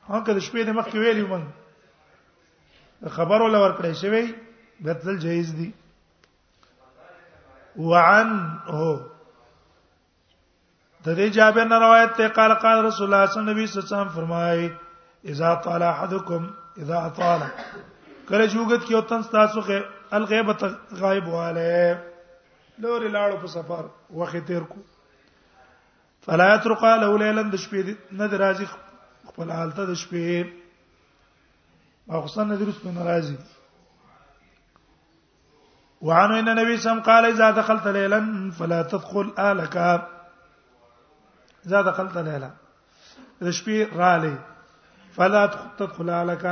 هغه 0.10 0.36
د 0.36 0.40
شپې 0.40 0.64
د 0.64 0.70
مخ 0.80 0.86
کې 0.86 0.96
ویلی 0.96 1.22
ومن 1.30 3.10
خبرو 3.16 3.48
لور 3.56 3.78
کړې 3.80 4.02
شوی 4.02 4.34
بدل 4.88 5.18
جایز 5.24 5.56
دی 5.56 5.72
وعنه 7.76 9.10
د 11.06 11.10
دې 11.18 11.28
جابر 11.38 11.66
نه 11.72 11.78
روایت 11.86 12.12
ته 12.18 12.28
قال 12.38 12.54
قال 12.66 12.84
رسول 12.86 13.06
الله 13.08 13.26
صلی 13.34 13.42
الله 13.42 13.52
علیه 13.52 13.78
وسلم 13.78 14.14
فرمایي 14.16 14.70
اذا 15.34 15.54
طال 15.66 15.84
احدكم 15.84 16.50
اذا 16.78 17.08
طال 17.18 17.42
کله 18.30 18.48
جوګت 18.48 18.88
کې 18.88 18.94
اوتن 18.94 19.22
تاسو 19.36 19.62
کې 19.62 19.82
الغیبت 20.20 20.64
غایب 21.02 21.28
واله 21.28 21.98
لوري 22.78 23.10
لاړو 23.10 23.42
په 23.42 23.48
سفر 23.56 23.86
وخت 24.22 24.48
تیر 24.48 24.62
کو 24.74 24.80
فلا 26.28 26.54
يترق 26.56 26.84
له 26.92 27.18
ليلا 27.24 27.42
د 27.42 27.56
شپې 27.66 27.96
نه 28.22 28.28
درازي 28.36 28.68
خپل 29.30 29.52
حالت 29.58 29.76
د 29.76 29.94
شپې 29.94 30.48
او 32.12 32.22
خصن 32.22 32.56
د 32.58 32.62
روز 32.68 32.78
په 32.84 32.92
ناراضي 32.96 33.36
وعن 36.04 36.32
ان 36.36 36.50
النبي 36.52 36.76
صم 36.84 37.00
قال 37.04 37.26
اذا 37.26 37.46
دخلت 37.58 37.86
ليلا 37.98 38.24
فلا 38.60 38.82
تدخل 38.94 39.28
الك 39.44 39.78
اذا 41.68 41.82
دخلت 41.90 42.16
ليلا 42.18 42.50
د 43.42 43.52
شپې 43.52 43.96
رالي 44.02 44.34
فلا 45.20 45.44
تدخل 45.56 46.10
الك 46.18 46.44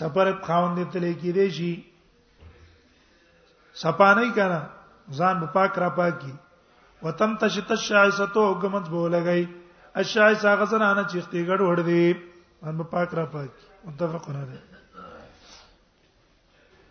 سفر 0.00 0.26
خاون 0.42 0.74
دې 0.74 0.94
تلې 0.94 1.14
کې 1.22 1.30
دی 1.40 1.50
شي 1.60 1.74
سپانه 3.78 4.32
کنا 4.34 4.60
ځان 5.18 5.40
په 5.40 5.46
پاک 5.54 5.78
را 5.78 5.88
پاکي 5.98 6.32
وتم 7.02 7.36
تشت 7.40 7.70
الشایسته 7.70 8.40
وګمت 8.50 8.88
به 8.90 9.08
لګي 9.12 9.46
الشایسه 10.02 10.50
غزرانه 10.62 11.02
چیختی 11.10 11.42
ګډ 11.48 11.60
وړ 11.60 11.78
دی 11.88 12.14
ان 12.66 12.76
په 12.78 12.84
پاک 12.94 13.10
را 13.14 13.24
پاکي 13.26 13.64
متفقون 13.86 14.36
علیه 14.42 14.64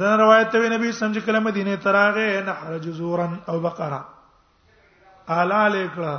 دا 0.00 0.16
روایت 0.16 0.50
ته 0.52 0.68
نبی 0.72 0.90
سمج 0.98 1.18
کله 1.26 1.38
مدینه 1.46 1.76
تراغه 1.86 2.42
نه 2.46 2.52
حرج 2.60 2.88
زورن 3.00 3.32
او 3.48 3.58
بقره 3.66 4.00
اعلی 5.28 5.68
لیکړه 5.74 6.14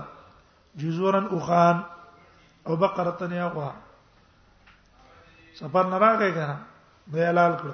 جزورن 0.81 1.25
او 1.31 1.39
خان 1.47 1.77
او 2.67 2.75
بقره 2.83 3.11
تنیا 3.19 3.47
غوا 3.55 3.71
سفر 5.59 5.83
نه 5.89 5.97
راغی 6.05 6.31
کنه 6.37 6.57
به 7.11 7.19
حلال 7.29 7.53
کړ 7.61 7.69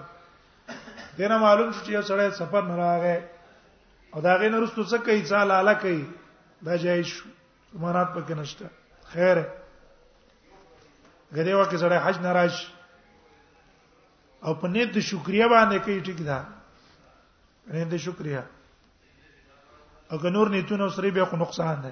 دینه 1.17 1.37
معلوم 1.45 1.69
شو 1.75 1.81
چې 1.85 1.89
یو 1.97 2.01
سړی 2.09 2.29
سفر 2.39 2.61
نه 2.69 2.75
راغی 2.83 3.17
او 4.13 4.21
دا 4.25 4.33
غین 4.41 4.53
رستو 4.63 4.83
څه 4.91 4.97
کوي 5.05 5.21
ځا 5.31 5.39
لاله 5.51 5.75
کوي 5.83 6.01
دا 6.65 6.73
جایز 6.83 7.07
شو 7.13 7.25
مراد 7.83 8.09
پکې 8.15 8.33
نشته 8.41 8.65
خیر 9.13 9.37
غریو 11.35 11.63
کې 11.69 11.77
سړی 11.83 11.97
حج 12.05 12.15
نه 12.27 12.31
راش 12.37 12.55
او 14.45 14.51
په 14.61 14.67
نیت 14.73 14.93
شکریا 15.11 15.45
باندې 15.53 15.77
کوي 15.85 15.97
ټیک 16.09 16.19
ده 16.29 16.39
نیت 17.73 17.91
شکریا 18.07 18.43
او 20.11 20.15
که 20.21 20.29
نور 20.35 20.47
نیتونه 20.53 20.85
سره 20.93 21.09
به 21.17 21.23
خو 21.25 21.35
نقصان 21.43 21.75
ده 21.81 21.91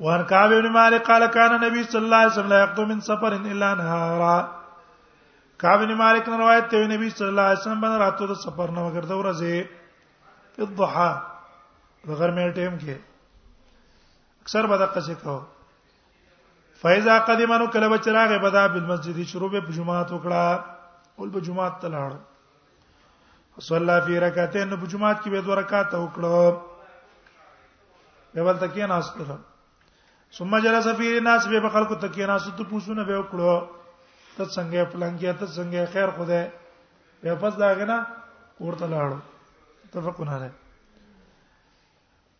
وان 0.00 0.22
كعب 0.30 0.50
بن 0.50 0.66
مالك 0.72 1.06
قال 1.06 1.26
كان 1.26 1.54
النبي 1.54 1.84
صلى 1.84 1.98
الله 2.04 2.16
عليه 2.16 2.32
وسلم 2.32 2.48
لا 2.48 2.60
يقدم 2.60 2.88
من 2.88 3.00
سفر 3.00 3.32
الا 3.36 3.74
نهارا 3.74 4.62
کعب 5.62 5.78
بن 5.82 5.94
مالک 6.00 6.28
نے 6.28 6.36
روایت 6.38 6.64
ته 6.74 6.86
نبی 6.94 7.08
صلی 7.10 7.28
الله 7.28 7.42
علیه 7.50 7.60
وسلم 7.62 7.80
باندې 7.84 7.98
راتو 8.02 8.26
د 8.32 8.34
سفر 8.42 8.68
نه 8.76 8.80
مگر 8.88 9.04
د 9.10 9.12
ورځې 9.22 9.56
الضحا 10.66 11.08
بغیر 12.10 12.30
مې 12.38 12.44
ټیم 12.58 12.78
کې 12.84 12.94
اکثر 14.46 14.64
به 14.72 14.76
دقه 14.84 15.00
څه 15.08 15.14
کو 15.22 15.36
فایزا 16.84 17.14
قدمنو 17.30 17.66
کله 17.74 17.86
بچراغه 17.96 18.36
بدا 18.46 18.64
بالمسجد 18.76 19.18
شروع 19.34 19.48
به 19.56 19.60
جمعات 19.82 20.08
وکړه 20.16 20.44
اول 21.18 21.28
به 21.36 21.40
جمعات 21.50 21.74
تلاړ 21.84 22.10
صلی 23.72 23.96
فی 24.06 24.14
رکعتین 24.26 24.66
په 24.80 24.86
جمعات 24.94 25.22
کې 25.22 25.28
به 25.36 25.40
دوه 25.44 25.54
رکعات 25.64 25.90
وکړه 26.00 26.38
به 28.34 28.40
بل 28.52 28.56
تکین 28.66 28.90
استره 28.94 29.36
ثم 30.36 30.56
جلس 30.62 30.86
فی 30.96 31.16
الناس 31.16 31.46
به 31.48 31.60
بخلق 31.60 31.92
تکیه 32.00 32.26
ناس 32.26 32.44
ته 32.56 32.64
پوښونه 32.70 33.04
به 33.08 33.16
وکړو 33.20 33.68
ته 34.36 34.44
څنګه 34.54 34.84
پلانګیا 34.92 35.32
ته 35.40 35.46
څنګه 35.46 35.86
خیر 35.92 36.10
خدای 36.16 36.44
به 37.22 37.34
پس 37.42 37.54
داګه 37.60 37.84
نه 37.86 37.98
ورته 38.60 38.86
لاړو 38.86 39.18
تفقنا 39.96 40.34
علی 40.36 40.50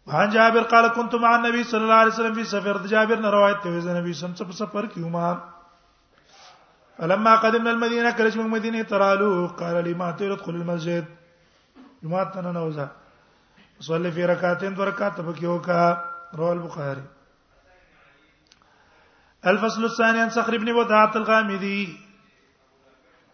وان 0.06 0.28
جابر 0.36 0.62
قال 0.72 0.88
كنت 0.88 1.14
مع 1.14 1.34
النبي 1.36 1.64
صلى 1.70 1.80
الله 1.80 1.94
عليه 2.02 2.12
وسلم 2.12 2.34
في 2.34 2.44
سفر 2.52 2.76
جابر 2.94 3.16
نے 3.24 3.28
روایت 3.38 3.56
ہے 3.56 3.62
کہ 3.70 3.98
نبی 4.00 4.12
صلی 4.12 4.26
اللہ 4.42 4.52
سفر 4.62 4.86
کیوں 4.94 5.08
ما 5.10 5.34
فلما 6.98 7.34
قدمنا 7.42 7.70
المدينه 7.70 8.10
كرج 8.12 8.38
من 8.38 8.50
مدينه 8.56 8.82
ترالو 8.94 9.34
قال 9.58 9.84
لي 9.84 9.94
ما 9.94 10.10
تدخل 10.20 10.54
المسجد 10.60 11.04
جمعه 12.02 12.24
تنوزا 12.34 12.86
صلي 13.86 14.10
في 14.16 14.24
ركعتين 14.26 14.74
وركعت 14.78 15.20
بكيوكا 15.20 16.04
رواه 16.34 16.52
البخاري 16.52 17.02
الفصل 19.46 19.84
الثاني 19.84 20.20
عن 20.20 20.30
صخر 20.30 20.56
بن 20.58 20.70
وداعة 20.70 21.16
الغامدي 21.16 21.96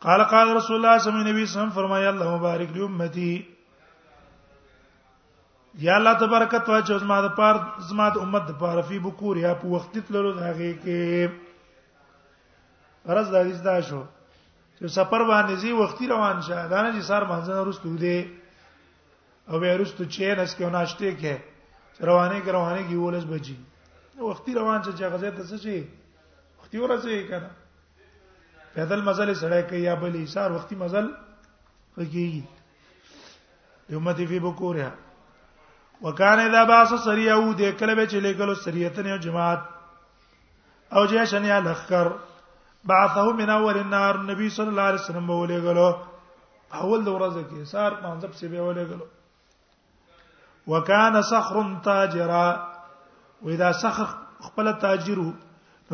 قال 0.01 0.25
قال 0.25 0.57
رسول 0.57 0.77
الله 0.77 0.99
صلى 0.99 1.13
الله 1.15 1.31
عليه 1.31 1.43
وسلم 1.43 1.71
فرمایا 1.71 2.09
الله 2.11 2.37
مبارک 2.37 2.69
لی 2.73 2.81
امتی 2.85 3.43
یا 5.79 5.95
الله 5.97 6.15
تبارک 6.19 6.53
و 6.55 6.59
تعالی 6.67 6.99
زما 6.99 7.21
د 7.21 7.29
پار 7.35 7.55
زما 7.89 8.09
د 8.09 8.19
امت 8.19 8.47
د 8.49 8.59
پار 8.59 8.83
فی 8.89 8.99
بکور 8.99 9.37
یا 9.37 9.55
په 9.55 9.67
وخت 9.67 9.99
تللو 10.09 10.33
داږي 10.35 10.73
کې 10.85 11.31
غرض 13.07 13.31
د 13.31 13.37
حدیث 13.41 13.61
دا 13.65 13.81
شو 13.89 14.03
چې 14.79 14.87
سفر 14.97 15.21
باندې 15.31 15.55
زی 15.63 15.73
وختي 15.81 16.09
روان 16.15 16.41
شه 16.47 16.69
دا 16.71 16.83
نه 16.83 16.91
چې 16.95 17.01
سار 17.11 17.23
منځنه 17.31 17.61
رستو 17.69 17.97
دی 17.97 18.19
او 19.49 19.59
به 19.59 19.77
رستو 19.77 20.05
چین 20.05 20.41
اس 20.41 20.53
کې 20.57 20.65
ناشته 20.77 21.17
کې 21.21 21.35
روانه 22.09 22.41
کې 22.45 22.49
روانه 22.57 22.81
کې 22.89 22.95
ولز 23.05 23.25
بچی 23.33 23.57
وختي 24.21 24.55
روان 24.55 24.83
چې 24.83 24.93
جغزه 24.93 25.31
ته 25.31 25.43
څه 25.45 25.57
شي 25.57 25.85
وختي 26.61 26.79
ورځي 26.79 27.19
کنه 27.29 27.49
پیدل 28.75 29.03
مزل 29.07 29.35
سړی 29.35 29.63
کوي 29.69 29.81
یا 29.85 29.95
بل 30.03 30.15
ایثار 30.19 30.51
وختي 30.53 30.75
مزل 30.83 31.09
کوي 31.95 32.29
یومتی 33.95 34.27
فی 34.27 34.39
بکورها 34.41 34.91
وکانه 36.03 36.43
اذا 36.47 36.65
باس 36.71 36.93
سریه 37.05 37.33
او 37.33 37.53
د 37.53 37.71
کله 37.71 37.95
به 37.95 38.07
چې 38.07 38.17
لګلو 38.17 38.55
سریتن 38.63 39.07
یو 39.07 39.17
جماعت 39.27 39.61
او 40.99 41.05
جیشن 41.13 41.45
یا 41.45 41.59
لخر 41.67 42.11
بعثه 42.91 43.27
من 43.41 43.51
اول 43.51 43.79
النار 43.79 44.19
نبی 44.31 44.49
صلی 44.57 44.69
الله 44.75 44.83
علیه 44.91 45.01
وسلم 45.03 45.27
بوله 45.33 45.59
غلو 45.67 45.89
اول 46.73 47.05
د 47.05 47.09
ورځې 47.17 47.45
کې 47.51 47.65
سار 47.73 47.95
پانځب 48.05 48.35
سی 48.41 48.49
به 48.49 48.61
وله 48.61 48.85
غلو 48.85 49.07
وکانه 50.73 51.23
صخر 51.31 51.75
تاجرا 51.89 52.45
و 53.45 53.49
اذا 53.53 53.73
سخ 53.83 53.99
خپل 54.47 54.73
تاجرو 54.81 55.31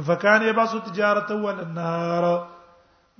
فکان 0.08 0.42
یباسو 0.48 0.78
تجارت 0.90 1.30
ول 1.30 1.58
النهار 1.66 2.24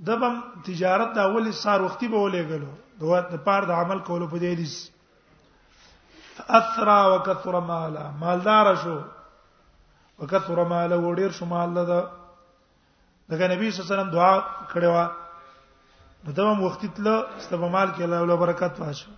دبم 0.09 0.37
تجارت 0.67 1.13
دا 1.15 1.25
ول 1.37 1.53
سار 1.63 1.83
وختي 1.83 2.09
به 2.13 2.19
ولېګلو 2.25 2.73
دوه 3.01 3.21
د 3.31 3.35
پاره 3.49 3.67
د 3.71 3.81
عمل 3.81 3.99
کولو 4.11 4.27
په 4.35 4.39
دې 4.39 4.55
دي 4.59 4.69
اثرا 6.61 6.97
وکثر 7.15 7.59
مالا 7.73 8.05
مالدار 8.23 8.73
شو 8.85 8.95
وکثر 10.23 10.63
مالا 10.75 10.97
وړیر 11.03 11.31
شو 11.41 11.45
مال 11.57 11.75
ده 11.81 11.99
دغه 13.35 13.49
نبی 13.49 13.71
صلی 13.71 13.83
الله 13.83 13.85
علیه 13.89 13.93
وسلم 13.95 14.11
دعا 14.17 14.33
کړې 14.71 14.89
و 14.97 15.09
نو 16.25 16.33
دوم 16.41 16.61
وخت 16.65 16.87
تل 16.95 17.07
استبمال 17.43 17.89
کې 17.95 18.03
الله 18.03 18.37
برکت 18.47 18.81
واشه 18.81 19.09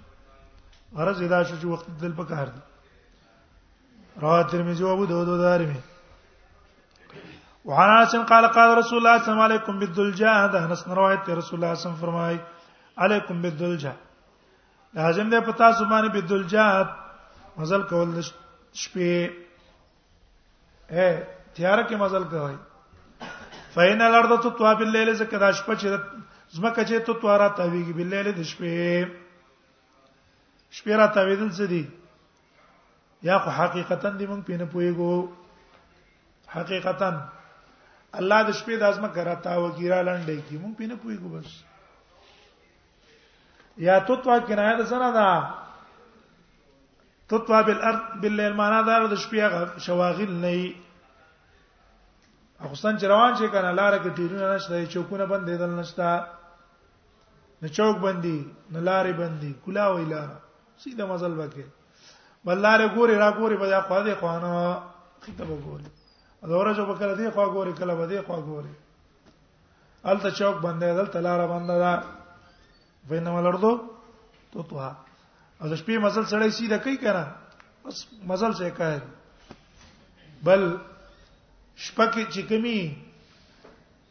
غرض 1.01 1.22
ادا 1.22 1.42
شو 1.48 1.55
چې 1.61 1.64
وخت 1.64 1.87
دل 2.05 2.12
پکار 2.20 2.46
دي 2.57 2.61
رواه 4.20 4.40
الترمذي 4.40 4.85
وابو 4.85 5.05
داود 5.05 5.29
والدارمي 5.29 5.81
وعن 7.64 7.88
انس 7.88 8.16
قال 8.16 8.46
قال 8.46 8.79
رسول 8.79 8.98
الله 8.98 9.18
صلى 9.22 9.33
الله 9.33 9.42
عليه 9.44 9.62
وسلم 9.62 9.79
بالذلجاء 9.79 10.46
ده 10.53 10.64
انس 10.64 10.88
روایت 10.88 11.31
رسول 11.31 11.38
الله 11.38 11.44
صلی 11.48 11.57
الله 11.57 11.70
علیه 11.70 11.81
وسلم 11.90 12.01
فرمای 12.07 12.38
علیکم 12.98 13.42
بالذلجاء 13.42 13.94
لازم 14.94 15.31
ده 15.31 15.40
پتا 15.40 15.72
سبحانه 15.81 16.09
بالذلجاء 16.09 16.87
مزل 17.57 17.83
کول 17.83 18.20
شپې 18.83 19.31
اے 20.94 21.09
تیار 21.55 21.79
کې 21.83 21.94
مزل 22.05 22.25
کوي 22.31 22.57
فین 23.75 24.01
الارض 24.03 24.33
تطوا 24.42 24.72
بالليل 24.75 25.12
زکه 25.14 25.38
دا 25.38 25.51
شپه 25.53 25.75
چې 25.75 26.01
زمکه 26.53 26.85
چې 26.85 27.05
تطوا 27.07 27.37
را 27.38 27.48
تاویږي 27.57 27.92
بالليل 27.98 28.33
د 28.33 28.40
شپې 28.53 29.09
شپې 30.79 30.92
را 31.01 31.07
تاویدل 31.07 31.51
څه 31.53 31.62
دي 31.72 31.85
یا 33.26 33.37
خو 33.44 33.50
حقیقتا 33.61 34.08
دې 34.18 34.26
مونږ 34.30 34.42
پینې 34.48 34.64
پويګو 34.72 35.14
حقیقتا 36.56 37.08
الله 38.20 38.38
د 38.48 38.50
شپې 38.61 38.74
د 38.78 38.82
ازمه 38.92 39.08
کراتا 39.16 39.52
و 39.58 39.64
ګیرا 39.78 40.00
لنډې 40.08 40.38
کی 40.48 40.56
مونږ 40.62 40.74
پینې 40.78 40.96
پويګو 41.02 41.28
بس 41.35 41.48
یا 43.87 43.94
توتوا 44.08 44.37
کنایه 44.48 44.74
ده 44.80 44.85
سره 44.92 45.08
ده 45.18 45.28
توتوا 47.32 47.58
بالارض 47.68 48.00
بالليل 48.24 48.54
معنا 48.61 48.80
ده 48.88 48.94
د 49.12 49.14
شپې 49.24 49.38
شواغل 49.88 50.32
نه 50.46 50.52
وي 50.56 50.68
افغانستان 52.61 52.94
چې 53.00 53.04
روان 53.12 53.32
شي 53.38 53.46
کنه 53.54 53.70
لار 53.80 53.92
کې 54.02 54.11
ډیرونه 54.20 54.46
نشته 54.54 54.74
چوکونه 54.96 55.24
بندې 55.35 55.52
دل 55.62 55.72
نشته 55.80 56.08
نه 57.62 57.68
چوک 57.78 57.94
بندي 58.06 58.38
نه 58.74 58.80
لارې 58.88 59.12
بندي 59.22 59.50
کلا 59.64 59.85
ویلا 59.94 60.22
سیده 60.85 61.04
مزل 61.12 61.32
وکړي 61.40 61.66
بلاره 62.44 62.87
ګوري 62.94 63.14
را 63.14 63.31
ګوري 63.38 63.57
به 63.57 63.68
خو 63.88 64.02
دې 64.05 64.14
خوانه 64.18 64.83
خطب 65.24 65.48
ګوري 65.66 65.87
دورې 66.42 66.72
جو 66.76 66.85
بکره 66.87 67.14
دې 67.16 67.31
خو 67.35 67.44
ګوري 67.55 67.72
کله 67.72 67.94
به 67.94 68.07
دې 68.11 68.22
خو 68.26 68.37
ګوري 68.48 68.72
الته 70.05 70.28
چوک 70.38 70.57
باندې 70.64 70.88
دلته 70.98 71.18
لار 71.26 71.40
باندې 71.52 71.76
دا 71.83 71.92
وینم 73.11 73.37
لردو 73.46 73.72
تو 74.52 74.62
توه 74.62 74.90
او 75.62 75.66
د 75.70 75.74
شپې 75.81 75.96
مزل 76.05 76.24
سړی 76.33 76.50
سیده 76.59 76.78
کوي 76.85 76.96
کنه 77.02 77.24
بس 77.87 77.98
مزل 78.28 78.52
څه 78.59 78.68
کوي 78.78 78.98
بل 80.46 80.62
شپکه 81.76 82.24
چې 82.33 82.40
کمی 82.50 82.78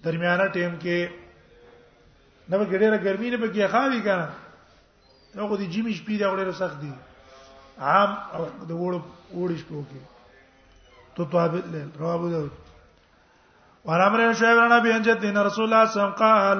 درمیانه 0.03 0.47
ټیم 0.55 0.73
کې 0.83 0.99
نو 2.49 2.63
ګډېره 2.71 2.97
ګرمي 3.05 3.29
نه 3.35 3.37
پکې 3.43 3.63
خاوي 3.73 4.01
کنه 4.01 4.27
نو 5.35 5.47
خو 5.47 5.55
دې 5.57 5.67
جیمش 5.73 5.97
پیډه 6.07 6.27
وړې 6.31 6.55
سخت 6.61 6.77
دي 6.81 6.93
عام 7.81 8.09
او 8.33 8.41
د 8.69 8.71
وړو 8.71 9.01
وړي 9.31 9.57
شپو 9.61 9.81
کې 9.91 10.01
تو 11.15 11.21
توابت 11.33 11.65
لیل 11.75 11.89
رواه 12.01 12.15
ابو 12.15 12.27
داود 12.33 12.51
وعن 13.85 13.99
عمرو 14.07 14.21
بن 14.23 14.33
شعيب 14.41 14.57
عن 14.63 14.71
ابي 14.75 14.89
انجد 14.95 15.21
ان 15.29 15.37
رسول 15.47 15.65
الله 15.65 15.65
صلى 15.65 15.65
الله 15.65 15.81
عليه 15.83 15.93
وسلم 15.93 16.15
قال 16.23 16.59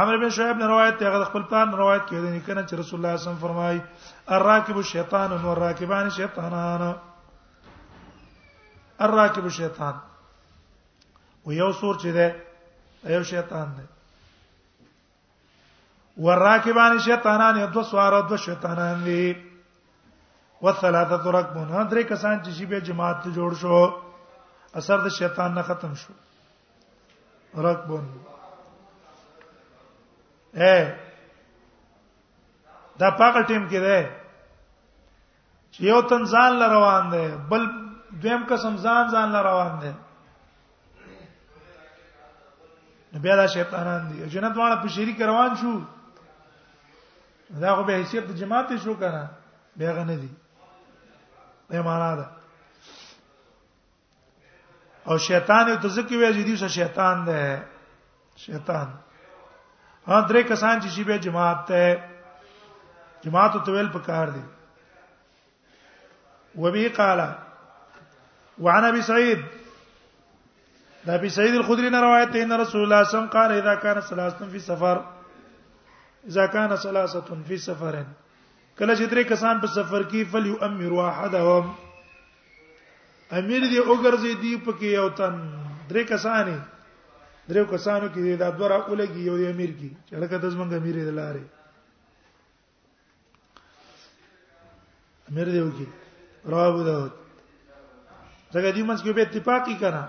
عمرو 0.00 0.18
بن 0.24 0.30
شعيب 0.38 0.56
نے 0.62 0.66
روایت 0.72 0.94
ته 1.02 1.08
غد 1.14 1.22
خپل 1.28 1.42
پلان 1.52 1.68
روایت 1.82 2.02
کړي 2.08 2.20
نه 2.34 2.42
کنه 2.48 2.62
چې 2.66 2.74
رسول 2.80 2.96
الله 2.98 2.98
صلی 2.98 2.98
الله 2.98 3.10
علیه 3.12 3.22
وسلم 3.22 3.44
فرمایي 3.46 3.80
الراكب 4.38 4.76
الشیطان 4.82 5.30
والراكبان 5.46 6.04
شیطانان 6.18 6.82
الراكب 9.08 9.44
الشیطان 9.52 9.94
و 11.46 11.48
یو 11.52 11.72
سور 11.80 11.94
چې 12.04 12.10
ده 12.18 12.26
یو 13.16 13.22
شیطان 13.32 13.66
ده 13.80 13.86
والراكبان 16.28 16.92
شیطانان 17.10 17.52
یو 17.64 17.70
دو 17.80 17.84
سوار 17.94 18.12
او 18.20 18.24
دو 18.28 18.36
شیطانان 18.46 18.96
دي 19.08 19.24
و 20.64 20.72
ثلاثه 20.72 21.24
رقمون 21.32 21.86
درې 21.92 22.04
کسان 22.08 22.42
چې 22.44 22.50
شی 22.50 22.66
به 22.66 22.80
جماعت 22.80 23.22
ته 23.22 23.30
جوړ 23.38 23.52
شو 23.62 23.76
اثر 24.80 24.98
د 25.06 25.08
شیطان 25.14 25.52
نه 25.54 25.62
ختم 25.62 25.94
شو 26.02 26.12
رقمون 27.64 28.04
اے 30.60 30.78
دا 32.98 33.08
پاګه 33.18 33.42
ټیم 33.48 33.68
کې 33.70 33.80
ده 33.86 34.10
چې 35.70 35.80
یو 35.86 36.00
تن 36.12 36.22
ځان 36.36 36.52
ل 36.62 36.64
روان 36.74 37.04
ده 37.14 37.24
بل 37.50 37.62
دویم 38.22 38.44
قسم 38.52 38.74
ځان 38.76 39.04
ځان 39.16 39.28
ل 39.32 39.36
روان 39.48 39.72
ده 39.82 39.92
بیا 43.26 43.34
دا 43.42 43.46
شیطانان 43.56 44.00
دي 44.12 44.18
جنت 44.36 44.56
والا 44.62 44.76
په 44.86 44.94
شریک 44.96 45.18
روان 45.32 45.52
شو 45.64 45.74
دا 47.66 47.72
خو 47.76 47.82
به 47.90 47.96
حیثیت 47.96 48.24
د 48.30 48.32
جماعت 48.44 48.70
شو 48.86 48.96
کنه 49.04 49.22
بیا 49.82 49.90
غنه 50.00 50.16
دي 50.22 50.30
دا 51.68 51.82
معنا 51.82 52.16
ده 52.16 52.26
او 55.06 55.18
شیطان 55.18 55.68
یو 55.68 55.76
تزکی 55.76 56.16
وی 56.16 56.28
چې 56.42 56.46
دیوسه 56.46 56.68
شیطان 56.68 57.24
ده 57.24 57.62
شیطان 58.36 58.86
ها 60.06 60.20
درې 60.28 60.42
کسان 60.48 60.80
چې 60.80 60.88
شیبه 60.88 61.16
جماعت 61.18 61.58
ته 61.68 62.02
جماعت 63.24 63.64
تویل 63.64 63.88
پکار 63.88 64.26
دي 64.30 64.42
وبه 66.56 66.88
قال 66.96 67.20
وعن 68.58 68.84
ابي 68.84 69.02
سعيد 69.02 69.44
دا 71.06 71.14
ابي 71.14 71.28
سعيد 71.28 71.54
الخدري 71.54 71.88
نے 71.90 72.00
روایت 72.00 72.34
ہے 72.34 72.42
ان 72.42 72.52
رسول 72.52 72.82
الله 72.82 73.02
صلی 73.04 73.04
الله 73.04 73.04
علیه 73.04 73.08
وسلم 73.08 73.32
قال 73.38 73.52
اذا 73.52 73.74
كان 73.82 74.00
ثلاثه 74.00 74.48
في 74.48 74.58
سفر 74.58 75.04
اذا 76.26 76.46
كان 76.46 76.76
ثلاثه 76.76 77.38
في 77.48 77.56
سفر 77.58 78.04
کله 78.78 78.94
چې 78.98 79.06
درې 79.06 79.24
کسان 79.30 79.58
په 79.62 79.66
سفر 79.76 80.02
کې 80.10 80.24
فل 80.34 80.46
یؤمر 80.52 80.92
واحدهم 80.92 81.64
امیر 83.40 83.62
دې 83.72 83.80
وګرځي 83.90 84.34
دی 84.44 84.52
په 84.64 84.72
کې 84.78 84.88
یو 85.00 85.08
تن 85.18 85.34
درې 85.88 86.02
کسانې 86.10 86.58
درې 87.50 87.62
کسانو 87.74 88.08
کې 88.14 88.36
دا 88.42 88.48
دوه 88.56 88.68
راولګي 88.72 89.22
یو 89.30 89.36
امیر 89.50 89.70
کې 89.78 89.90
چې 90.06 90.14
لکه 90.22 90.36
د 90.38 90.46
زمنګ 90.54 90.70
امیر 90.78 90.96
دې 90.98 91.12
لارې 91.18 91.44
امیر 95.30 95.48
دې 95.54 95.60
وکی 95.66 95.86
راو 96.54 96.82
داوت 96.88 97.14
څنګه 98.52 98.70
دې 98.76 98.82
منځ 98.88 99.00
کې 99.04 99.12
به 99.16 99.22
اتفاقی 99.26 99.74
کړه 99.80 100.04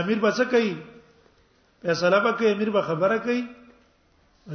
امیر 0.00 0.18
به 0.24 0.30
څه 0.36 0.44
کوي 0.56 0.74
فیصله 1.84 2.18
به 2.26 2.32
کوي 2.40 2.48
امیر 2.54 2.70
به 2.78 2.82
خبره 2.90 3.18
کوي 3.28 3.40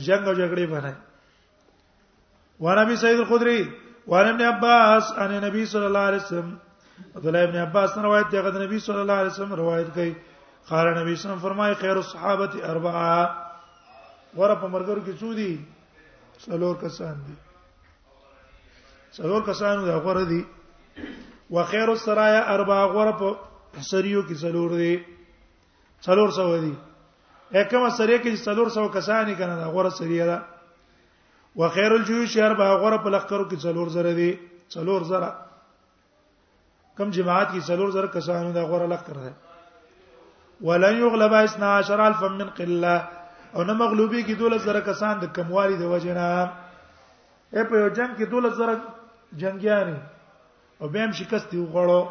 جنگ 0.06 0.24
او 0.28 0.34
جګړه 0.42 0.68
به 0.74 0.82
نه 0.88 0.94
وانا 2.62 2.82
ابي 2.82 2.96
سعيد 2.96 3.20
الخدري 3.20 3.72
وانا 4.08 4.30
ابن 4.30 4.42
عباس 4.42 5.12
ان 5.12 5.32
النبي 5.38 5.66
صلى 5.66 5.88
الله 5.88 6.00
عليه 6.00 6.18
وسلم 6.18 6.58
عبد 7.16 7.28
الله 7.28 7.44
ابن 7.44 7.56
عباس 7.58 7.98
روایت 7.98 8.28
دی 8.32 8.38
غد 8.40 8.58
نبی 8.62 8.80
صلی 8.80 9.00
الله 9.02 9.14
علیه 9.14 9.32
وسلم 9.32 9.54
روایت 9.54 9.88
کوي 9.94 10.14
قال 10.70 10.88
نبی 11.00 11.16
صلی 11.16 11.32
الله 11.32 11.42
فرمای 11.42 11.74
خیر 11.76 11.96
الصحابه 12.02 12.52
اربعه 12.64 13.46
ور 14.38 14.56
په 14.56 14.68
مرګرو 14.74 15.02
کې 15.06 15.14
څو 15.22 15.34
دي 15.34 15.60
څلور 16.46 16.76
کسان 16.84 17.16
دي 17.28 17.34
څلور 19.18 19.42
کسان 19.48 19.86
دا 19.86 19.96
غوړه 20.06 20.26
دي 20.32 20.42
وخير 21.50 21.92
السرايا 21.92 22.54
اربعه 22.56 22.86
غوړه 22.94 23.14
په 23.22 23.82
سریو 23.90 24.22
کې 24.28 24.36
څلور 24.44 24.70
دي 24.70 25.04
څلور 26.06 26.30
سو 26.30 26.58
دي 26.62 26.74
اکه 27.54 27.78
ما 27.80 27.90
سریه 27.90 28.18
کې 28.22 28.46
څلور 28.48 28.68
سو 28.70 28.88
کسان 28.90 29.26
یې 29.30 29.36
کنه 29.38 29.56
دا 29.56 29.68
غوړه 29.74 29.90
سریه 30.00 30.26
ده 30.26 30.38
و 31.56 31.70
خیر 31.70 31.92
الجیوش 31.94 32.38
اربع 32.38 32.66
غره 32.82 32.98
په 33.04 33.10
لخرو 33.10 33.44
کې 33.50 33.58
څلور 33.64 33.88
زره 33.96 34.14
دي 34.20 34.30
څلور 34.76 35.04
زره 35.10 35.30
کم 36.98 37.10
جماعت 37.18 37.48
کې 37.52 37.62
څلور 37.70 37.90
زره 37.96 38.08
کسانو 38.14 38.52
دا 38.52 38.64
غره 38.70 38.88
لخر 38.94 39.18
ده 39.18 39.34
ولن 40.70 40.98
یغلب 41.02 41.32
12 41.34 42.04
الف 42.06 42.24
من 42.24 42.50
قله 42.60 42.96
او 43.56 43.64
نه 43.68 43.74
مغلوبي 43.74 44.24
کې 44.24 44.34
دوله 44.40 44.58
زره 44.68 44.80
کسان 44.88 45.20
د 45.20 45.24
کموالي 45.36 45.76
د 45.84 45.92
وجنه 45.96 46.28
اے 47.54 47.64
په 47.64 47.76
یو 47.76 47.88
جنگ 47.88 48.16
کې 48.18 48.26
دوله 48.32 48.50
زره 48.62 48.80
جنگیان 49.44 49.94
او 50.80 50.88
به 50.88 51.04
هم 51.04 51.12
شکست 51.22 51.54
یو 51.54 51.66
غړو 51.76 52.06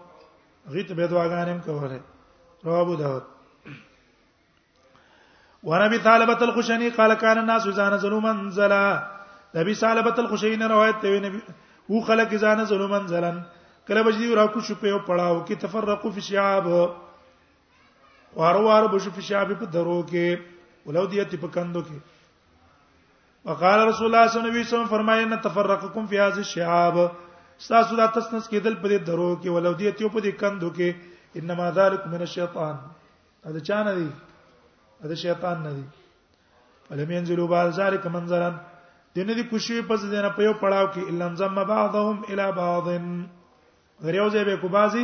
غیت 0.72 0.92
به 0.92 1.08
دعاګانم 1.08 1.60
کوله 1.60 2.02
رواه 2.64 2.80
ابو 2.80 2.96
داود 2.96 3.24
وربي 5.64 5.98
طالبۃ 6.00 6.42
الخشنی 6.44 6.90
قال 6.90 7.14
كان 7.14 7.38
الناس 7.38 7.68
اذا 7.68 7.90
نزلوا 7.90 8.20
منزلا 8.20 8.86
نبی 9.56 9.76
طالبۃ 9.76 10.20
الخشین 10.20 10.62
روایت 10.62 11.00
ته 11.02 11.20
نبی 11.20 11.42
هو 11.92 12.02
خلق 12.02 12.34
اذا 12.40 12.56
نزلوا 12.56 12.88
منزلا 12.88 13.32
کله 13.88 14.04
بجدي 14.04 14.36
را 14.36 14.48
کو 14.48 14.60
شو 14.62 14.76
په 14.76 15.00
پړاو 15.08 15.46
کې 15.48 15.62
تفرقوا 15.62 16.12
فی 16.12 16.22
شعاب 16.22 16.66
وارو 18.36 18.62
وارو 18.66 18.88
بشو 18.88 19.12
فی 19.16 19.22
شعاب 19.32 19.54
په 19.60 19.66
درو 19.78 19.98
کې 20.12 20.40
ولودیت 20.86 21.36
په 21.42 21.48
کندو 21.48 21.84
کې 21.84 22.16
وقال 23.46 23.86
رسول 23.88 24.16
الله 24.16 24.28
صلی 24.28 24.40
الله 24.40 24.52
علیه 24.52 24.68
وسلم 24.68 24.86
فرمایي 24.96 25.24
ان 25.24 25.38
تفرقکم 25.48 26.06
فی 26.08 26.18
هذه 26.18 26.38
الشعاب 26.38 27.00
تاسو 27.66 27.96
دا 27.96 28.06
تسنس 28.16 28.48
کېدل 28.50 28.76
په 28.82 28.88
دې 28.88 28.98
درو 29.10 29.30
کې 29.42 29.50
ولو 29.54 29.72
دې 29.74 29.92
ته 29.98 30.10
په 30.16 30.20
دې 30.26 30.32
کندو 30.42 30.70
کې 30.70 30.96
انما 31.42 31.70
ذلک 31.78 32.02
من 32.14 32.22
الشیطان 32.26 32.76
دا 33.56 33.60
چا 33.70 33.80
نه 33.88 33.94
دی 34.00 34.10
دا 35.12 35.16
شیطان 35.22 35.58
نه 35.66 35.70
دی 35.74 35.86
ولم 36.90 37.12
ينزلوا 37.12 37.48
بعد 37.54 37.72
ذلك 37.80 38.06
منظرا 38.18 38.50
دنه 39.16 39.34
دي 39.40 39.44
کوشي 39.54 39.82
پس 39.90 40.06
دنه 40.12 40.30
په 40.38 40.42
یو 40.48 40.54
پړاو 40.54 40.94
کې 40.94 41.02
الا 41.10 41.36
زم 41.36 41.56
بعضهم 41.56 42.22
الى 42.30 42.52
بعض 42.52 42.86
غیر 44.06 44.16
یو 44.20 44.30
ځای 44.34 44.44
به 44.50 44.58
کو 44.64 44.68
بازي 44.78 45.04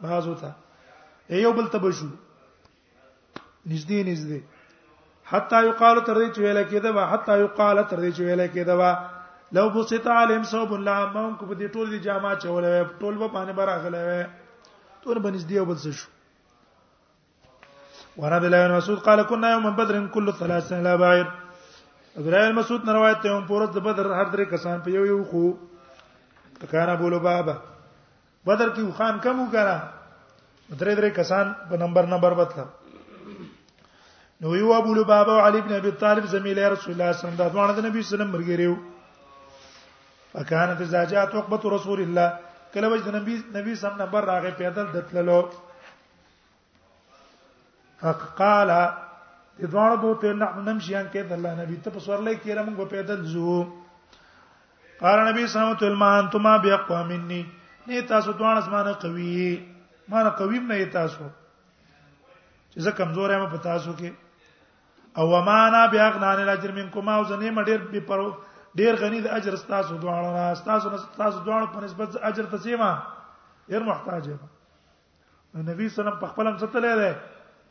بازو 0.00 0.34
تا 0.44 0.50
یو 1.40 1.52
بل 1.58 1.66
ته 1.74 1.78
بشو 1.84 2.06
نږدې 3.68 4.02
نږدې 4.10 4.40
حتا 5.32 5.60
یقال 5.68 5.96
تر 6.06 6.14
دې 6.14 6.28
چې 6.34 6.40
ویل 6.42 6.60
کېده 6.68 6.94
وا 6.96 7.06
حتا 7.12 7.36
یقال 7.44 7.78
تر 7.90 7.96
دې 8.00 8.10
چې 8.16 8.20
ویل 8.24 8.46
کېده 8.56 8.74
وا 8.80 8.90
لو 9.52 9.68
بسط 9.70 10.06
عليهم 10.06 10.42
صوب 10.50 10.72
الله 10.74 11.06
ما 11.14 11.22
کو 11.40 11.46
په 11.46 11.54
دې 11.54 11.66
ټول 11.74 11.90
دي 11.94 11.98
جامه 12.04 12.30
چولې 12.44 12.98
ټول 13.00 13.18
به 13.18 13.26
باندې 13.28 13.52
بار 13.58 13.68
اغلې 13.68 14.26
تور 15.02 15.18
بنز 15.26 15.44
دی 15.48 15.58
وبد 15.58 15.82
شو 15.98 16.08
ورد 18.22 18.44
الله 18.48 18.66
بن 18.68 18.74
مسعود 18.76 19.02
قال 19.08 19.22
كنا 19.22 19.50
يوم 19.52 19.68
بدر 19.80 19.98
كل 20.06 20.32
ثلاثه 20.40 20.80
لا 20.86 20.94
بعير 21.02 21.26
ابراهيم 22.18 22.58
مسعود 22.60 22.84
نه 22.88 22.92
روایت 22.96 23.22
ته 23.26 23.36
هم 23.38 23.46
پورت 23.52 23.70
د 23.76 23.84
بدر 23.84 24.06
هر 24.14 24.24
درې 24.32 24.50
کسان 24.54 24.82
په 24.88 24.98
یو 24.98 25.04
یو 25.10 25.22
خو 25.30 25.44
کانا 26.70 26.94
بولو 27.04 27.18
بابا 27.28 27.56
بدر 28.50 28.74
کې 28.74 28.96
خان 28.98 29.18
کمو 29.28 29.46
کرا 29.54 29.76
درې 30.70 30.94
درې 30.98 31.10
کسان 31.20 31.54
په 31.68 31.76
نمبر 31.84 32.06
نمبر 32.16 32.32
وتل 32.38 32.64
نو 34.42 34.56
یو 34.64 34.74
ابو 34.80 34.94
لبابا 34.94 35.32
او 35.32 35.46
علي 35.46 35.60
بن 35.68 35.74
ابي 35.80 35.90
طالب 36.04 36.26
زميله 36.36 36.68
رسول 36.76 36.92
الله 36.92 37.12
صلی 37.12 37.30
الله 37.30 37.50
علیه 37.50 37.56
وسلم 37.56 37.80
د 37.80 37.90
نبی 37.90 37.90
صلی 37.90 37.90
الله 37.90 37.90
علیه 37.90 38.06
وسلم 38.06 38.38
مرګریو 38.38 38.76
فکانت 40.32 40.82
زاجات 40.94 41.34
عقبه 41.34 41.62
رسول 41.76 42.00
الله 42.00 42.32
کله 42.74 42.86
وجد 42.88 43.14
نبی 43.14 43.34
نبی 43.58 43.74
سم 43.74 43.94
نمبر 44.02 44.22
راغې 44.22 44.52
پیدل 44.58 44.86
دتللو 44.92 45.40
فقال 48.02 48.68
د 49.60 49.64
دوړو 49.72 49.96
بوته 49.96 50.32
نحن 50.32 50.58
نمشي 50.70 50.96
ان 50.96 51.06
کې 51.12 51.34
الله 51.38 51.52
نبی 51.62 51.76
ته 51.86 51.90
په 51.90 52.00
سورلې 52.00 52.34
کې 52.42 52.52
را 52.58 52.62
موږ 52.66 52.84
پیدل 52.90 53.24
زو 53.34 53.62
قال 55.00 55.18
نبی 55.28 55.46
صلی 55.46 55.60
الله 55.60 55.74
علیه 55.76 55.86
وسلم 55.86 56.02
انتما 56.08 56.56
بیقوا 56.66 57.02
مني 57.12 57.40
نه 57.86 58.00
تاسو 58.12 58.32
دوه 58.42 58.58
اسمانه 58.58 58.92
قوي 58.92 59.62
مانه 60.12 60.30
قوي 60.38 60.58
نه 60.68 60.84
تاسو 60.98 61.24
چې 62.72 62.76
زه 62.88 62.96
کمزور 63.00 63.30
یم 63.36 63.46
په 63.54 63.62
تاسو 63.68 63.92
کې 63.92 64.10
او 65.20 65.42
ما 65.48 65.58
نه 65.76 65.86
بیاغ 65.96 66.16
نه 66.22 66.34
نه 66.38 66.52
اجر 66.52 66.72
منکم 66.80 67.08
او 67.14 67.24
زه 67.32 67.36
نه 67.42 67.50
مډیر 67.50 67.80
به 67.94 68.00
پرو 68.12 68.28
ډیر 68.78 68.94
غنی 69.02 69.20
د 69.24 69.28
اجر 69.38 69.52
استاد 69.58 69.84
او 69.92 69.98
دواړه 70.04 70.30
را 70.36 70.44
استاد 70.56 70.80
او 70.86 70.92
استاد 71.00 71.32
دواړه 71.46 71.66
په 71.74 71.78
نسبت 71.84 72.08
اجر 72.28 72.44
ته 72.52 72.58
سیما 72.66 72.90
ډیر 73.70 73.82
محتاج 73.88 74.26
نو 74.32 75.60
نبی 75.68 75.84
سلام 75.96 76.16
په 76.24 76.26
خپل 76.32 76.44
هم 76.48 76.56
ستلې 76.58 76.92
ده 77.00 77.16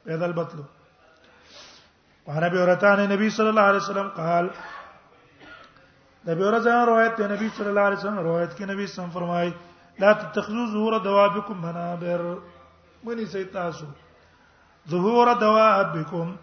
پیدل 0.05 0.31
بتلو 0.37 0.63
په 2.25 2.39
ابي 2.47 2.57
هريره 2.61 2.83
عن 2.93 3.01
نبی 3.13 3.27
صلی 3.35 3.47
الله 3.53 3.61
علیه 3.71 3.81
وسلم 3.83 4.07
قال 4.21 4.49
د 6.27 6.29
نبی 6.29 6.43
ورته 6.45 6.77
روایت 6.89 7.13
ته 7.17 7.25
نبی 7.33 7.47
صلی 7.57 7.69
الله 7.71 7.81
علیه 7.87 7.99
وسلم 7.99 8.19
روایت 8.27 8.51
کې 8.57 8.61
نبی 8.71 8.85
سم 8.93 9.09
فرمای 9.17 9.51
لا 10.05 10.13
تتخذوا 10.21 10.65
ظهور 10.71 10.95
دوابكم 11.09 11.59
منابر 11.67 12.23
منی 13.09 13.25
سي 13.35 13.43
تاسو 13.59 13.85
ظهور 14.95 15.33
دوابكم 15.43 16.33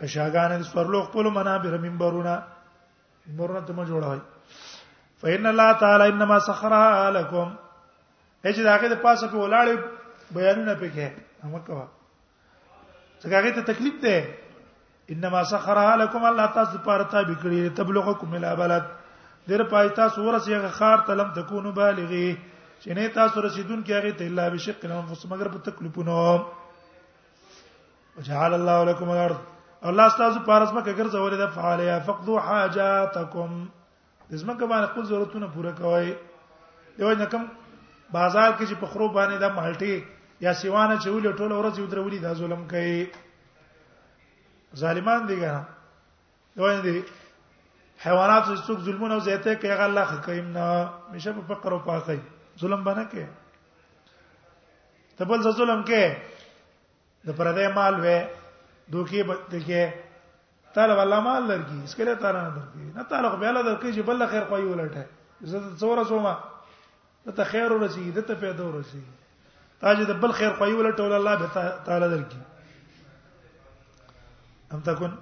اشاګان 0.00 0.62
سرلو 0.70 1.02
خپل 1.10 1.24
منابر 1.36 1.78
منبرونه 1.84 2.38
نورونه 3.38 3.60
ته 3.66 3.72
جوړوي 3.90 4.20
فإن 5.22 5.46
الله 5.52 5.72
تعالی 5.84 6.04
انما 6.12 6.38
سخرها 6.50 7.10
لكم 7.16 7.52
هیڅ 8.44 8.58
داګه 8.66 8.88
د 8.92 9.02
پاسه 9.06 9.28
په 9.34 9.46
ولاړې 9.46 10.36
بیانونه 10.36 10.74
پکې 10.84 11.48
هم 11.48 11.64
کوا 11.70 11.84
څنګه 13.22 13.34
هغه 13.38 13.50
ته 13.56 13.72
تکلیف 13.72 13.98
ده 14.06 15.14
انما 15.16 15.42
سخرها 15.52 15.96
لكم 16.04 16.24
الله 16.30 16.46
تاسو 16.58 16.78
لپاره 16.78 17.10
تابع 17.16 17.36
کړی 17.44 17.76
تبلغکم 17.82 18.34
الى 18.38 18.54
بلد 18.62 18.88
در 19.52 19.62
پای 19.74 19.88
تاسو 20.00 20.24
ورسیغه 20.28 20.68
خار 20.80 21.04
تلم 21.10 21.30
تکونو 21.38 21.72
بالغی 21.78 22.26
چې 22.80 22.88
نه 22.98 23.08
تاسو 23.20 23.40
رسیدون 23.48 23.84
کې 23.84 24.00
هغه 24.00 24.18
ته 24.18 24.32
الا 24.32 24.48
بشق 24.56 24.84
الانفس 24.90 25.24
مگر 25.32 25.52
په 25.56 25.66
تکلیفونو 25.70 26.18
وجعل 28.18 28.54
الله 28.60 28.84
لكم 28.90 29.10
الارض 29.16 29.40
الله 29.82 30.08
ستاسو 30.08 30.40
پارس 30.46 30.72
مکه 30.74 30.92
ګرځولې 30.96 31.36
ده 31.40 31.46
فعالیا 31.56 31.98
فقدو 32.06 32.34
حاجاتکم 32.38 33.68
زما 34.30 34.54
که 34.54 34.66
باندې 34.66 34.86
خپل 34.92 35.04
ضرورتونه 35.10 35.46
پوره 35.54 35.72
کوي 35.80 36.10
دیو 36.96 37.14
نه 37.20 37.26
کوم 37.34 37.44
بازار 38.12 38.50
کې 38.52 38.64
چې 38.64 38.74
په 38.80 38.86
خرو 38.94 39.06
باندې 39.14 39.36
د 39.44 39.46
مالټي 39.58 39.96
یا 40.46 40.52
سیوانه 40.62 40.96
چې 41.02 41.08
ولې 41.08 41.32
ټوله 41.40 41.54
ورځ 41.60 41.74
یو 41.78 41.86
درولې 41.92 42.18
دا 42.24 42.30
ظلم 42.40 42.62
کوي 42.72 42.98
ظالمان 44.82 45.20
دي 45.30 45.36
ګره 45.42 45.62
دیو 46.56 46.66
نه 46.66 46.80
دي 46.88 46.98
حیوانات 47.98 48.44
چې 48.44 48.62
څوک 48.66 48.78
ظلمونه 48.88 49.12
او 49.14 49.20
زیاته 49.28 49.50
کوي 49.62 49.70
هغه 49.70 49.84
الله 49.90 50.04
حکیم 50.12 50.46
نه 50.58 50.66
مشه 51.14 51.32
په 51.38 51.42
فقر 51.54 51.70
او 51.72 51.78
پاکي 51.86 52.20
ظلم 52.64 52.80
باندې 52.90 53.04
کوي 53.14 53.26
تبل 55.18 55.42
ظلم 55.48 55.80
کې 55.92 56.04
د 57.26 57.30
پردې 57.36 57.74
مال 57.80 57.94
وې 58.04 58.18
دوکي 58.92 59.22
بدګه 59.22 59.94
تعالی 60.74 60.92
والله 61.00 61.20
مال 61.26 61.42
لرګي 61.48 61.78
اس 61.84 61.94
کله 62.00 62.12
تعالی 62.22 62.40
نه 62.40 62.54
درکې 62.54 62.94
نه 62.98 63.02
تعالی 63.12 63.26
خو 63.34 63.38
بیا 63.42 63.50
له 63.56 63.62
درکې 63.68 63.88
چې 63.94 64.00
بل 64.10 64.16
خیر 64.34 64.44
خوایي 64.50 64.66
ولټه 64.66 65.04
زه 65.52 65.58
څوره 65.82 66.02
سوما 66.12 66.32
ته 67.38 67.42
خیر 67.52 67.68
ورسي 67.72 68.02
دې 68.12 68.20
ته 68.30 68.34
پیدا 68.44 68.62
ورسي 68.70 69.02
تاج 69.84 70.00
د 70.10 70.12
بل 70.24 70.32
خیر 70.40 70.52
خوایي 70.60 70.74
ولټه 70.74 71.00
ول 71.06 71.12
الله 71.20 71.34
تعالی 71.90 72.08
درکې 72.14 72.40
ام 74.72 74.80
تكون 74.90 75.12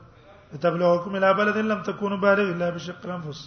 تبلغكم 0.61 1.17
الى 1.17 1.35
بلد 1.43 1.57
لم 1.71 1.81
تكونوا 1.93 2.19
بالغ 2.25 2.47
الا 2.55 2.67
بشق 2.75 3.03
الانفس 3.07 3.41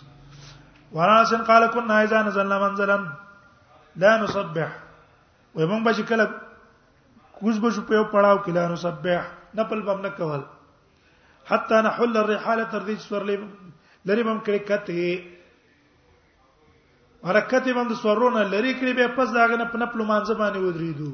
وناس 0.96 1.32
قال 1.52 1.64
كنا 1.74 1.96
اذا 2.08 2.20
نزلنا 2.28 2.58
منزلا 2.64 2.98
لا 4.04 4.12
نسبح 4.24 4.70
ومن 5.62 5.80
بشكل 5.90 6.22
کوز 7.40 7.58
بشو 7.58 7.82
په 7.82 8.12
پړاو 8.12 8.44
کې 8.44 8.50
لا 8.60 8.66
نسبح 8.74 9.22
نپل 9.58 9.80
بم 9.82 10.02
نه 10.02 10.10
کول 10.18 10.42
حتا 11.50 11.82
نحل 11.82 12.18
الرحاله 12.18 12.64
تر 12.72 12.84
دې 12.84 12.96
سورلې 12.96 13.38
لري 14.12 14.24
بم 14.28 14.40
کړي 14.48 14.60
کته 14.60 15.26
حرکت 17.30 17.64
باندې 17.70 17.96
سورونه 18.04 18.42
لري 18.56 18.72
کړي 18.76 18.94
به 19.00 19.08
پس 19.20 19.28
داغه 19.38 19.56
نه 19.62 19.66
پنپل 19.76 20.00
مانځ 20.12 20.30
باندې 20.44 20.60
ودرېدو 20.66 21.12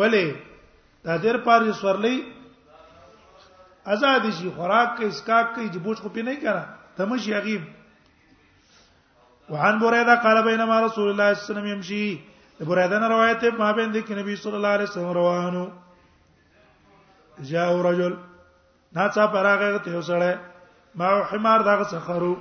ولې 0.00 0.26
دا 1.08 1.14
دیر 1.24 1.36
پارې 1.48 1.66
سورلې 1.80 2.16
آزاد 3.94 4.22
شي 4.38 4.48
خوراک 4.50 4.96
کې 4.96 5.04
اسکاک 5.14 5.46
کې 5.54 5.68
جبوچ 5.74 5.98
خو 6.04 6.08
پی 6.14 6.22
نه 6.28 6.34
کړه 6.44 6.62
تمشي 7.00 7.30
غیب 7.48 7.62
وعن 9.54 9.74
بريده 9.82 10.14
قال 10.26 10.38
بينما 10.46 10.76
رسول 10.86 11.06
الله 11.10 11.26
صلى 11.26 11.26
الله 11.26 11.26
عليه 11.32 11.42
وسلم 11.52 11.66
يمشي 11.72 12.04
بريده 12.70 13.04
روایت 13.14 13.42
ما 13.62 13.68
بين 13.80 13.88
ذکر 13.98 14.12
نبی 14.20 14.34
صلی 14.44 14.54
الله 14.60 14.68
علیه 14.76 14.88
وسلم 14.88 15.10
روانو 15.18 15.66
جاء 17.44 17.68
رجل 17.82 18.14
ناڅه 18.96 19.26
پراغه 19.32 19.78
ته 19.84 19.96
وسړې 19.96 20.34
ما 21.00 21.08
حمار 21.30 21.60
دغه 21.60 21.82
سخرو 21.90 22.34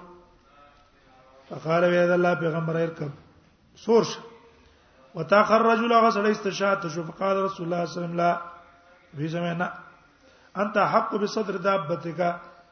فقال 1.50 1.84
يا 1.94 2.14
الله 2.16 2.34
پیغمبر 2.44 2.76
ارکب 2.82 3.12
سورش 3.86 4.18
وتاخر 5.16 5.62
رجل 5.66 5.94
غسل 6.06 6.28
استشهاد 6.30 6.78
تشو 6.82 7.04
فقال 7.08 7.38
رسول 7.44 7.68
الله 7.68 7.86
صلى 7.86 7.86
الله 7.86 7.86
عليه 7.86 7.92
وسلم 7.92 8.16
لا 8.18 9.18
في 9.18 9.28
زمانه 9.28 9.70
انت 10.64 10.78
حق 10.78 11.16
بصدر 11.16 11.58
دابتك 11.58 12.18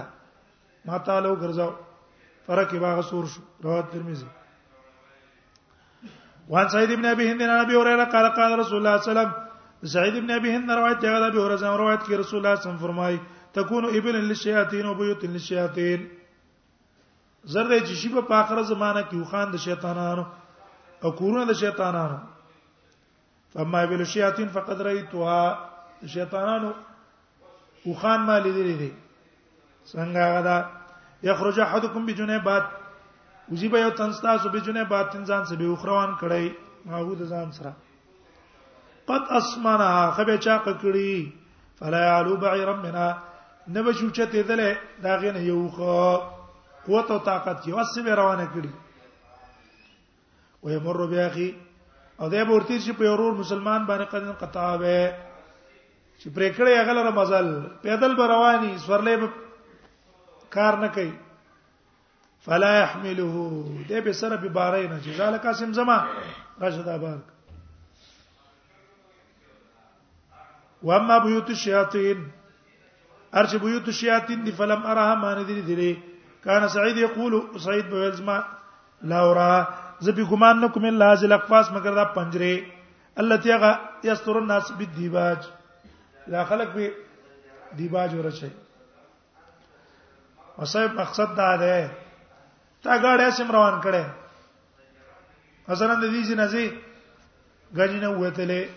ما 0.86 0.96
تعالو 1.08 1.34
ګرځاو 1.40 1.70
فرق 2.46 2.74
باغ 2.80 3.00
سور 3.10 3.24
شو 3.34 3.40
رواه 3.64 3.80
ترمذی 3.92 4.26
وان 6.48 6.68
سعيد 6.68 6.90
بن 6.92 7.04
ابي 7.06 7.30
هند 7.30 7.42
عن 7.42 7.50
ابي 7.60 7.76
هريره 7.76 8.04
قال 8.14 8.26
قال 8.36 8.58
رسول 8.58 8.78
الله 8.78 8.96
صلى 8.96 9.10
الله 9.10 9.20
عليه 9.20 9.30
وسلم 9.30 9.92
سعيد 9.92 10.14
بن 10.16 10.30
ابي 10.30 10.56
هند 10.56 10.70
روایت 10.70 11.00
دی 11.04 11.08
ابي 11.08 11.38
هريره 11.38 11.76
روایت 11.82 12.02
کی 12.06 12.16
رسول 12.16 12.20
الله 12.20 12.26
صلی 12.28 12.38
الله 12.38 12.50
علیه 12.50 12.60
وسلم 12.70 12.80
فرمای 12.86 13.18
تكون 13.54 13.84
ابل 13.84 14.16
للشیاطین 14.28 14.86
وبیوت 14.86 15.24
للشیاطین 15.24 16.06
زر 17.54 17.66
دی 17.72 17.80
چې 17.80 17.94
شی 18.02 18.08
په 18.28 18.34
اخر 18.42 18.62
زمانہ 18.74 19.02
کې 19.10 19.24
خوان 19.30 19.52
د 19.52 19.56
شیطانانو 19.64 20.24
او 21.04 21.10
کورونه 21.10 21.44
د 21.52 21.60
شیطانانو 21.64 22.22
فما 23.54 23.80
ابل 23.88 24.00
الشیاطین 24.08 24.48
فقد 24.60 24.80
رایتها 24.90 25.58
شیطانانو 26.18 26.70
خوان 27.84 28.20
ما 28.26 28.38
لیدلې 28.38 28.78
دي 28.78 28.90
څنګه 28.94 30.32
غدا 30.38 30.62
یخرج 31.28 31.58
احدکم 31.66 32.04
بجنبات 32.08 32.64
وزي 33.52 33.68
به 33.72 33.78
یو 33.84 33.90
تنستاسو 33.98 34.48
بجنبات 34.54 35.06
تنزان 35.12 35.44
سه 35.48 35.56
به 35.56 35.66
اخروان 35.74 36.10
کړی 36.20 36.46
ماغو 36.86 37.14
د 37.14 37.22
ځان 37.32 37.50
سره 37.56 37.72
قد 39.08 39.22
اسمنها 39.38 40.10
خبه 40.10 40.36
چا 40.38 40.58
کړی 40.66 41.12
فلا 41.80 42.00
يعلو 42.06 42.36
بعيرا 42.36 42.76
منها 42.76 43.18
نبه 43.68 43.92
شوچته 43.92 44.42
دله 44.42 44.76
داغه 45.02 45.32
نه 45.32 45.40
یو 45.42 45.68
خو 45.68 46.16
قوت 46.86 47.10
او 47.10 47.18
طاقت 47.18 47.68
یو 47.68 47.76
څه 47.94 48.00
به 48.04 48.14
روانه 48.14 48.48
کړی 48.54 48.70
ويمر 50.64 51.06
بیاخي 51.06 51.54
او 52.20 52.30
دې 52.30 52.48
ورته 52.48 52.78
چې 52.80 52.92
په 52.98 53.04
یورور 53.04 53.32
مسلمان 53.40 53.86
باندې 53.86 54.14
قدن 54.14 54.32
قطاوه 54.32 55.12
چې 56.20 56.26
پرې 56.34 56.48
کړې 56.56 56.72
هغه 56.80 56.92
لره 56.92 57.10
مزل 57.10 57.48
پیدل 57.82 58.14
به 58.16 58.26
رواني 58.26 58.78
سورلې 58.78 59.42
کار 60.54 60.76
نه 60.82 60.88
کوي 60.96 61.10
فلا 62.46 62.70
يحمله 62.76 63.44
دې 63.88 64.00
به 64.08 64.12
سره 64.22 64.36
به 64.42 64.48
بارې 64.58 64.88
نه 64.92 64.98
چې 65.04 65.12
ځاله 65.18 65.38
قاسم 65.46 65.72
زما 65.78 65.96
راشد 66.64 66.88
ابار 66.94 67.18
واما 70.90 71.18
بيوت 71.26 71.50
الشياطين 71.56 72.24
ارچ 73.42 73.56
بيوت 73.66 73.88
الشياطين 73.94 74.44
دي 74.48 74.52
فلم 74.60 74.86
ارها 74.94 75.14
ما 75.26 75.34
ندري 75.40 75.60
دي 75.70 75.92
كان 76.44 76.68
سعيد 76.76 76.96
يقول 77.04 77.36
سعيد 77.68 77.86
بن 77.94 78.12
زما 78.22 78.40
لا 79.12 79.18
اورا 79.28 79.48
زبي 80.08 80.26
ګمان 80.34 80.62
نه 80.64 80.68
کوم 80.74 80.84
الله 80.92 81.14
ذل 81.24 81.32
اقفاس 81.38 81.70
مگر 81.78 81.94
دا 82.02 82.10
پنجره 82.18 82.54
التي 83.24 83.56
يستر 84.10 84.38
الناس 84.38 84.72
بالديباج 84.82 85.38
لا 86.34 86.44
خلق 86.52 86.72
به 86.74 86.90
دیباج 87.78 88.14
ورشي 88.20 88.54
او 90.58 90.64
صاحب 90.72 90.92
مقصد 91.00 91.28
دا 91.36 91.50
ده 91.62 91.90
تا 92.82 92.92
غاړې 93.02 93.28
سم 93.38 93.48
روان 93.56 93.76
کړي 93.86 94.04
مثلا 95.68 95.94
د 96.02 96.04
دې 96.14 96.22
جنازي 96.30 96.66
غاړي 97.76 97.98
نه 98.04 98.08
وته 98.22 98.68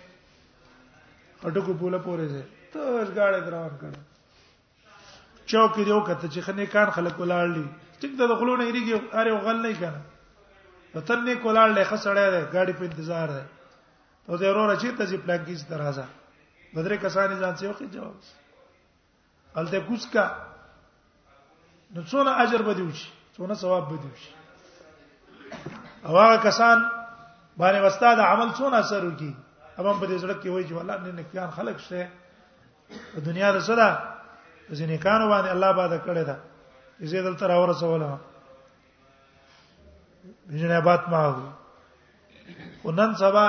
اټکو 1.45 1.73
پوله 1.82 1.99
پورې 2.07 2.25
ده 2.36 2.43
ته 2.75 2.80
غاړې 3.17 3.41
روان 3.55 3.73
کړه 3.84 3.99
چوک 5.49 5.69
کې 5.73 5.84
یو 5.91 5.99
کته 6.07 6.28
چې 6.34 6.39
خنه 6.47 6.65
کان 6.78 6.88
خلک 6.97 7.15
ولاړ 7.25 7.45
دي 7.59 7.65
ټیک 7.99 8.11
د 8.23 8.34
خلونو 8.41 8.63
هریږي 8.69 8.93
اره 9.21 9.34
غل 9.45 9.57
نه 9.65 9.71
کنه 9.86 10.01
په 10.95 10.99
تن 11.07 11.19
نه 11.28 11.34
کولاړ 11.45 11.67
له 11.78 11.84
خسړې 11.89 12.25
ده 12.34 12.39
غاړي 12.53 12.73
په 12.82 12.86
انتظار 12.91 13.30
ده 13.38 13.43
ته 14.25 14.34
زه 14.39 14.45
ورور 14.49 14.71
چې 14.82 14.89
ته 14.97 15.03
چې 15.09 15.15
پلان 15.23 15.41
کې 15.47 15.55
سترازه 15.63 16.05
بدرې 16.75 16.97
کسانې 17.07 17.34
ځان 17.41 17.53
څه 17.59 17.63
وخت 17.69 17.84
جواب 17.97 18.17
الته 19.59 19.78
کوڅ 19.88 20.03
کا 20.13 20.25
نو 21.93 22.01
څونه 22.09 22.31
اجر 22.43 22.61
به 22.67 22.73
دی 22.73 22.81
وشي 22.81 23.09
څونه 23.38 23.53
ثواب 23.53 23.88
به 23.89 23.97
دی 23.97 24.07
وشي 24.13 24.31
او 26.05 26.17
هغه 26.19 26.38
کسان 26.43 26.77
باندې 27.57 27.79
وستا 27.85 28.15
د 28.15 28.19
عمل 28.21 28.49
څونه 28.53 28.75
اثر 28.79 29.05
وکي 29.05 29.35
اما 29.79 29.93
په 29.93 30.05
دې 30.07 30.17
سره 30.21 30.33
کې 30.33 30.47
وایي 30.49 30.67
چې 30.67 30.71
والله 30.73 30.97
نن 30.97 31.15
نیکان 31.15 31.49
خلق 31.51 31.77
شته 31.79 32.07
په 33.15 33.21
دنیا 33.27 33.51
د 33.53 33.59
سره 33.69 33.88
ځینې 34.69 35.03
کانو 35.03 35.27
باندې 35.29 35.49
الله 35.51 35.71
باندې 35.73 35.99
کړی 36.05 36.23
دا 36.25 36.38
زه 36.99 37.21
دلته 37.21 37.47
راور 37.47 37.73
سوالم 37.79 38.17
بجنابات 40.49 41.09
ما 41.09 41.19
هو 41.25 41.51
ونن 42.83 43.15
سبا 43.15 43.45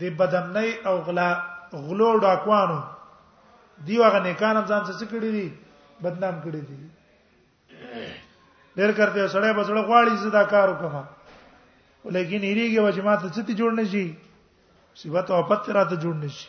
د 0.00 0.04
بدمنۍ 0.18 0.86
او 0.86 0.98
غلا 1.06 1.28
غلو 1.72 2.08
ډاکوانو 2.20 2.80
دی 3.86 3.96
هغه 4.02 4.18
نیکان 4.28 4.56
ځان 4.66 4.82
څه 4.84 5.04
کړی 5.12 5.30
دي 5.36 5.48
بدنام 6.02 6.40
کړی 6.44 6.60
دي 6.70 6.76
ډېر 8.76 8.90
کرتے 8.98 9.26
سړی 9.34 9.52
بسړه 9.58 9.82
غواړي 9.88 10.12
زدا 10.24 10.42
کار 10.54 10.66
وکما 10.72 11.02
ولیکن 12.04 12.42
هریږي 12.50 12.80
و 12.84 12.88
جماعت 12.98 13.20
څه 13.34 13.40
تی 13.48 13.52
جوړ 13.60 13.70
نشي 13.80 14.06
صفات 15.02 15.26
او 15.36 15.42
پت 15.52 15.62
راته 15.78 15.96
جوړ 16.06 16.14
نشي 16.24 16.48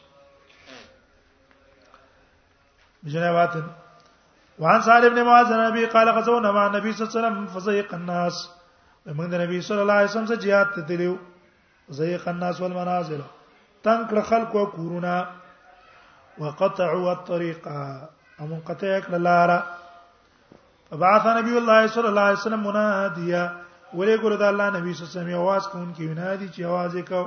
جنابات 3.13 3.53
وعن 4.63 4.81
سالم 4.85 5.11
بن 5.15 5.21
معاذ 5.29 5.49
نبی 5.59 5.83
قال 5.93 6.07
غزونا 6.17 6.49
مع 6.57 6.63
النبي 6.67 6.89
صلى 6.93 7.01
الله 7.03 7.13
عليه 7.13 7.19
وسلم 7.21 7.37
فزيق 7.55 7.89
الناس 7.99 8.35
موږ 9.07 9.27
د 9.35 9.37
نبی 9.45 9.57
صلی 9.69 9.81
الله 9.85 9.93
علیه 10.01 10.09
وسلم 10.11 10.25
سره 10.33 10.41
jihad 10.47 10.67
ته 10.75 10.81
تلو 10.91 11.13
زيق 12.01 12.25
الناس 12.33 12.55
والمنازل 12.65 13.21
تنکړه 13.83 14.21
خلق 14.33 14.51
او 14.59 14.65
کورونه 14.75 15.15
وقطعوا 16.41 17.09
الطريقه 17.13 17.77
او 18.43 18.47
منقطع 18.49 18.93
کړه 19.03 19.19
لاره 19.27 19.59
فبعث 20.91 21.25
نبی 21.37 21.53
الله 21.57 21.81
صلی 21.97 22.07
الله 22.11 22.25
علیه 22.29 22.39
وسلم 22.39 22.61
منادیا 22.69 23.43
ولې 23.97 24.17
ګور 24.23 24.31
د 24.41 24.49
الله 24.53 24.67
نبی 24.77 24.93
صلی 24.93 25.05
الله 25.05 25.11
علیه 25.13 25.19
وسلم 25.19 25.43
आवाज 25.43 25.63
کون 25.75 25.87
کې 25.95 26.05
ونادي 26.11 26.47
چې 26.53 26.61
आवाज 26.63 26.91
وکاو 26.97 27.25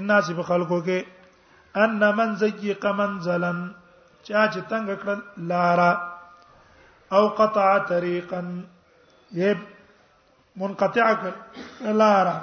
الناس 0.00 0.28
په 0.40 0.44
خلکو 0.50 0.78
کې 0.80 1.06
ان 1.74 2.16
من 2.18 2.34
زيق 2.42 2.84
منزلا 2.98 3.52
چا 4.22 4.48
چې 4.52 4.58
تنگ 4.74 4.90
کړه 4.96 5.20
لاره 5.36 5.98
او 7.16 7.24
قطع 7.40 7.70
طريقا 7.92 8.40
یب 9.38 9.58
منقطع 10.64 11.08
کړه 11.22 11.86
لاره 12.02 12.36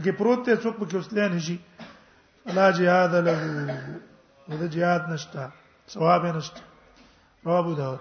کې 0.00 0.10
پروت 0.20 0.46
ته 0.46 0.56
څوک 0.56 0.74
پکې 0.78 0.94
وسلې 0.94 1.32
نه 1.32 1.38
شي 1.48 1.58
لا 2.60 2.70
جهاد 2.78 3.14
له 3.28 4.52
ود 4.52 4.62
جهاد 4.76 5.08
نشتا 5.12 5.48
ثواب 5.92 6.24
نشته 6.38 6.62
وابو 7.44 7.74
داود 7.74 8.00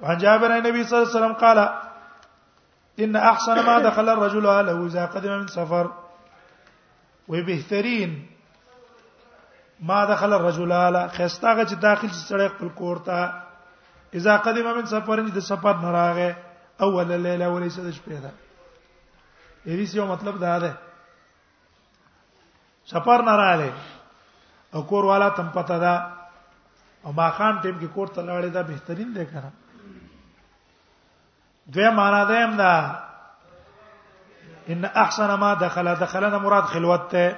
وعن 0.00 0.18
جابر 0.18 0.52
عن 0.52 0.58
النبي 0.58 0.84
صلى 0.84 0.98
الله 0.98 1.08
عليه 1.10 1.18
وسلم 1.20 1.32
قال 1.32 1.58
ان 3.00 3.16
احسن 3.16 3.64
ما 3.66 3.78
دخل 3.78 4.08
الرجل 4.08 4.46
اهله 4.46 4.86
اذا 4.86 5.06
قدم 5.06 5.32
من 5.38 5.46
سفر 5.48 5.92
وبهترين 7.28 8.26
ما 9.80 10.04
دخل 10.04 10.32
الرجل 10.32 10.72
اهله 10.72 11.06
خستاغه 11.08 11.64
چې 11.64 11.72
داخل 11.74 12.08
چې 12.08 12.28
سړی 12.28 12.48
خپل 12.48 12.68
کور 12.74 12.96
ته 12.96 13.32
اذا 14.14 14.36
قدم 14.36 14.74
من 14.76 14.86
سفر 14.86 15.20
د 15.22 15.38
سفر 15.38 15.76
نه 15.76 15.92
راغې 15.92 16.36
اول 16.82 17.08
ليله 17.20 17.48
وليس 17.48 17.78
د 17.80 17.92
شپې 17.92 18.12
ده 18.22 18.32
دې 19.66 19.94
یو 19.96 20.06
مطلب 20.06 20.38
دا 20.40 20.58
ده 20.58 20.74
سفر 22.86 23.22
نه 23.22 23.32
رااله 23.36 23.72
او 24.74 24.82
کور 24.86 25.04
والا 25.04 25.28
تم 25.28 25.48
پتا 25.50 25.78
ده 25.78 26.17
او 27.04 27.12
ما 27.12 27.30
خان 27.30 27.56
ټیم 27.62 27.78
کې 27.80 27.86
کور 27.94 28.06
ته 28.14 28.22
لاړې 28.22 28.50
دا 28.54 28.62
بهترین 28.70 29.14
دی 29.14 29.26
کنه 29.32 29.50
دوی 31.74 31.90
معنا 31.98 32.22
ده 32.30 32.44
هم 32.44 32.56
دا 32.62 32.72
ان 34.72 34.84
احسن 35.02 35.34
ما 35.40 35.52
دخل 35.60 35.88
دخلنا 36.00 36.38
مراد 36.46 36.62
خلوت 36.70 37.06
ته 37.10 37.36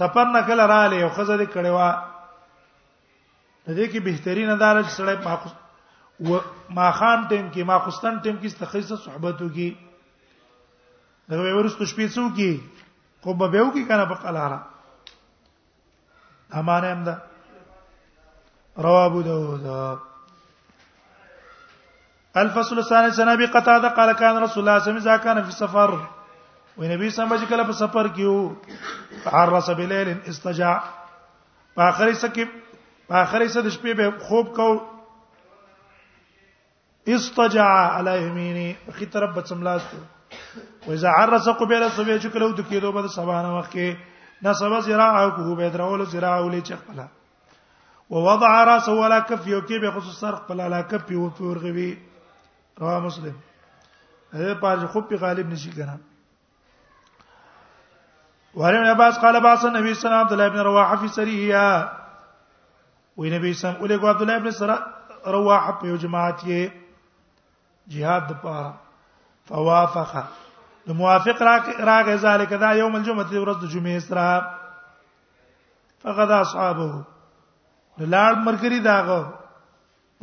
سفر 0.00 0.24
نه 0.32 0.42
کله 0.48 0.66
را 0.66 0.90
لې 0.90 1.02
او 1.02 1.08
خزه 1.08 1.36
دې 1.38 1.46
کړوا 1.52 2.02
د 3.66 3.70
دې 3.76 3.86
کې 3.90 4.00
بهترین 4.10 4.50
ادارج 4.50 4.86
سړی 4.86 5.16
پاکستان 5.24 5.66
و 6.28 6.38
ما 6.76 6.90
خان 7.00 7.26
ټیم 7.28 7.52
کې 7.52 7.62
ما 7.72 7.78
خستان 7.86 8.18
ټیم 8.26 8.36
کې 8.40 8.48
تخصص 8.66 9.04
صحبتو 9.06 9.48
کې 9.48 9.74
دا 11.30 11.36
ورستو 11.58 11.84
شپې 11.84 12.06
څو 12.14 12.22
کې 12.36 12.58
خو 13.24 13.34
به 13.40 13.50
وو 13.50 13.72
کې 13.72 13.88
کنه 13.90 14.04
په 14.12 14.22
قلاره 14.24 14.58
امانه 16.60 16.86
هم 16.92 17.04
ده 17.10 17.16
رواه 18.78 19.04
ابو 19.06 19.20
داود 19.22 19.98
الفصل 22.36 22.78
الثاني 22.78 23.10
سنه 23.12 23.32
ابي 23.32 23.46
قتاده 23.46 23.88
قال 23.88 24.12
كان 24.12 24.36
رسول 24.36 24.62
الله 24.68 24.78
صلى 24.80 24.90
الله 24.90 25.10
عليه 25.10 25.16
وسلم 25.16 25.16
كان 25.16 25.44
في 25.44 25.52
سفر 25.52 25.90
ونبي 26.78 27.10
صلى 27.10 27.24
الله 27.24 27.36
عليه 27.36 27.46
وسلم 27.46 27.72
في 27.72 27.86
په 27.86 28.08
كيو 28.08 28.48
کیو 28.48 28.84
عرس 29.32 29.70
بليل 29.70 30.12
استجاع 30.28 30.82
باخر 31.76 32.12
سكيب 32.12 32.48
باخر 33.10 33.22
په 33.38 33.46
اخرې 33.46 33.46
سد 33.56 33.66
شپې 33.66 33.96
به 34.02 34.12
خوب 34.28 34.54
کو 34.58 34.68
استجاع 37.16 37.74
على 37.98 38.22
يميني 38.26 38.74
خې 38.92 39.12
ترب 39.12 39.34
به 39.34 39.44
سملاستو 39.44 39.98
و 40.86 40.92
اذا 40.92 41.08
عرس 41.22 41.48
قبيل 41.48 41.82
الصبح 41.82 42.26
كلو 42.26 42.52
دكيدو 42.52 42.92
ود 42.94 43.04
کېدو 43.08 43.74
به 43.74 43.96
نصب 44.48 44.80
زراعه 44.80 45.30
کو 45.30 45.54
به 45.54 45.68
زراعه 45.68 46.40
ولې 46.40 46.62
چې 46.62 47.08
ووضع 48.10 48.64
راسه 48.64 48.92
ولا 48.92 49.18
كفه 49.20 49.54
او 49.54 49.60
کې 49.60 49.80
به 49.80 49.90
خصوص 49.90 50.20
سر 50.20 50.34
خپل 50.36 50.60
على 50.60 50.82
کفه 50.82 51.92
رواه 52.80 52.98
مسلم 53.04 53.34
هذا 54.32 54.54
پاره 54.54 54.86
خو 54.86 55.00
په 55.02 55.16
غالب 55.16 55.48
نشي 55.48 55.72
کنه 55.72 55.98
وعلم 58.54 58.84
عباس 58.84 59.18
قال 59.18 59.40
باص 59.40 59.64
النبي 59.64 59.94
صلى 59.94 60.06
الله 60.06 60.18
عليه 60.18 60.26
وسلم 60.26 60.50
ابن 60.50 60.58
رواحه 60.58 60.96
في 60.96 61.08
سريه 61.08 61.92
ونبي 63.16 63.52
سم 63.54 63.68
اولي 63.76 63.94
عبد 63.94 64.22
الله 64.22 64.36
ابن 64.36 64.50
سرا 64.50 64.94
رواحه 65.26 65.78
في 65.80 65.96
جماعت 65.96 66.44
جهاد 66.44 66.70
jihad 67.88 68.34
فوافق 69.46 70.24
الموافق 70.88 71.42
موافق 71.82 72.08
ذلك 72.08 72.52
ذا 72.52 72.70
يوم 72.70 72.96
الجمعه 72.96 73.30
ورد 73.40 73.64
جمعة 73.64 73.98
جمعې 74.04 74.54
فقد 76.00 76.30
اصحابه 76.30 77.04
نو 78.00 78.06
لاړ 78.14 78.34
مرګري 78.48 78.78
داغه 78.86 79.18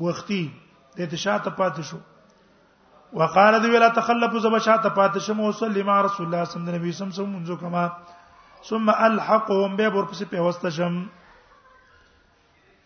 وختي 0.08 0.42
د 0.98 1.10
ته 1.14 1.20
شاته 1.24 1.50
پاتې 1.58 1.84
شو 1.92 1.98
وقاله 3.22 3.60
دی 3.64 3.70
ولا 3.74 3.88
تخلف 3.98 4.36
زب 4.44 4.58
شاته 4.68 4.90
پاتې 4.90 5.20
شم 5.28 5.42
او 5.48 5.52
صلی 5.60 5.84
ما 5.90 5.96
رسول 6.08 6.26
الله 6.26 6.44
صلی 6.46 6.62
الله 6.62 6.76
علیه 6.76 6.90
وسلم 6.90 7.12
سم 7.20 7.34
منځو 7.34 7.60
کما 7.60 7.88
ثم 8.70 8.90
الحقهم 8.96 9.76
به 9.82 9.90
ور 9.98 10.08
پسې 10.12 10.30
پیوسته 10.34 10.70
شم 10.80 11.00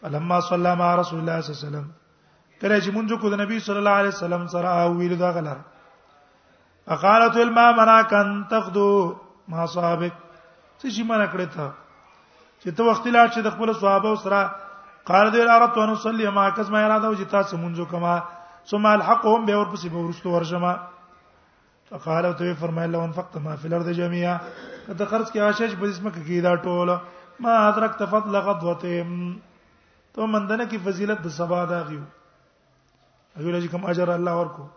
فلما 0.01 0.39
صلى 0.47 0.73
مع 0.83 0.89
رسول 1.01 1.19
الله 1.19 1.41
صلی 1.47 1.51
الله 1.53 1.57
علیه 1.57 1.57
وسلم 1.59 1.89
کله 2.61 2.81
چې 2.81 2.89
منځو 2.97 3.19
کو 3.25 3.29
د 3.33 3.41
نبی 3.41 3.59
صلی 3.67 3.77
الله 3.83 3.99
علیه 4.05 4.15
وسلم 4.15 4.47
سره 4.55 4.79
ویل 4.97 5.15
دا 5.19 5.29
غلره 5.35 6.95
اقالت 6.97 7.37
الما 7.45 7.67
مناك 7.81 8.13
ان 8.25 8.41
تغدو 8.55 8.87
ما 9.55 9.65
صاحبك 9.75 10.25
څه 10.31 10.95
شي 10.97 11.03
منع 11.11 11.25
کړی 11.35 11.57
ته 11.57 12.07
چې 12.31 12.79
ته 12.81 12.89
وخت 12.89 13.07
لا 13.13 13.27
چې 13.29 13.47
د 13.49 13.55
خپل 13.57 13.73
صحابه 13.83 14.15
سره 14.25 14.41
قال 15.05 15.31
دوی 15.31 15.41
الارت 15.41 15.77
و 15.77 15.85
نصلي 15.91 16.29
ما 16.29 16.49
کس 16.51 16.69
ما 16.69 16.77
اراده 16.85 17.07
او 17.07 17.13
جتا 17.13 17.41
سمونځو 17.43 17.85
کما 17.91 18.19
ثم 18.69 18.85
الحقهم 18.85 19.45
به 19.45 19.55
ورپسې 19.57 19.87
به 19.93 19.97
ورستو 19.99 20.29
ورجما 20.29 20.73
فقال 21.89 22.33
تو 22.37 22.53
فرمایله 22.61 22.97
وان 22.99 23.11
فقط 23.11 23.37
ما 23.45 23.55
في 23.55 23.67
الارض 23.67 23.89
جميعا 24.01 24.37
کته 24.87 25.05
خرج 25.05 25.27
کې 25.27 25.37
عاشش 25.45 25.75
په 25.81 25.85
اسمه 25.89 26.11
کې 26.11 26.43
دا 26.47 26.55
ټوله 26.55 26.97
ما 27.45 27.55
ادرکت 27.67 28.03
فضل 28.15 28.35
غدوتهم 28.49 29.15
ته 30.13 30.25
مندنه 30.25 30.69
کې 30.69 30.77
فضیلت 30.89 31.21
د 31.25 31.33
سبا 31.37 31.63
دا 31.71 31.79
غيو 31.87 32.01
اجل 33.37 33.67
چې 33.67 33.71
کوم 33.71 33.85
اجر 33.95 34.13
الله 34.17 34.31
ورکو 34.43 34.67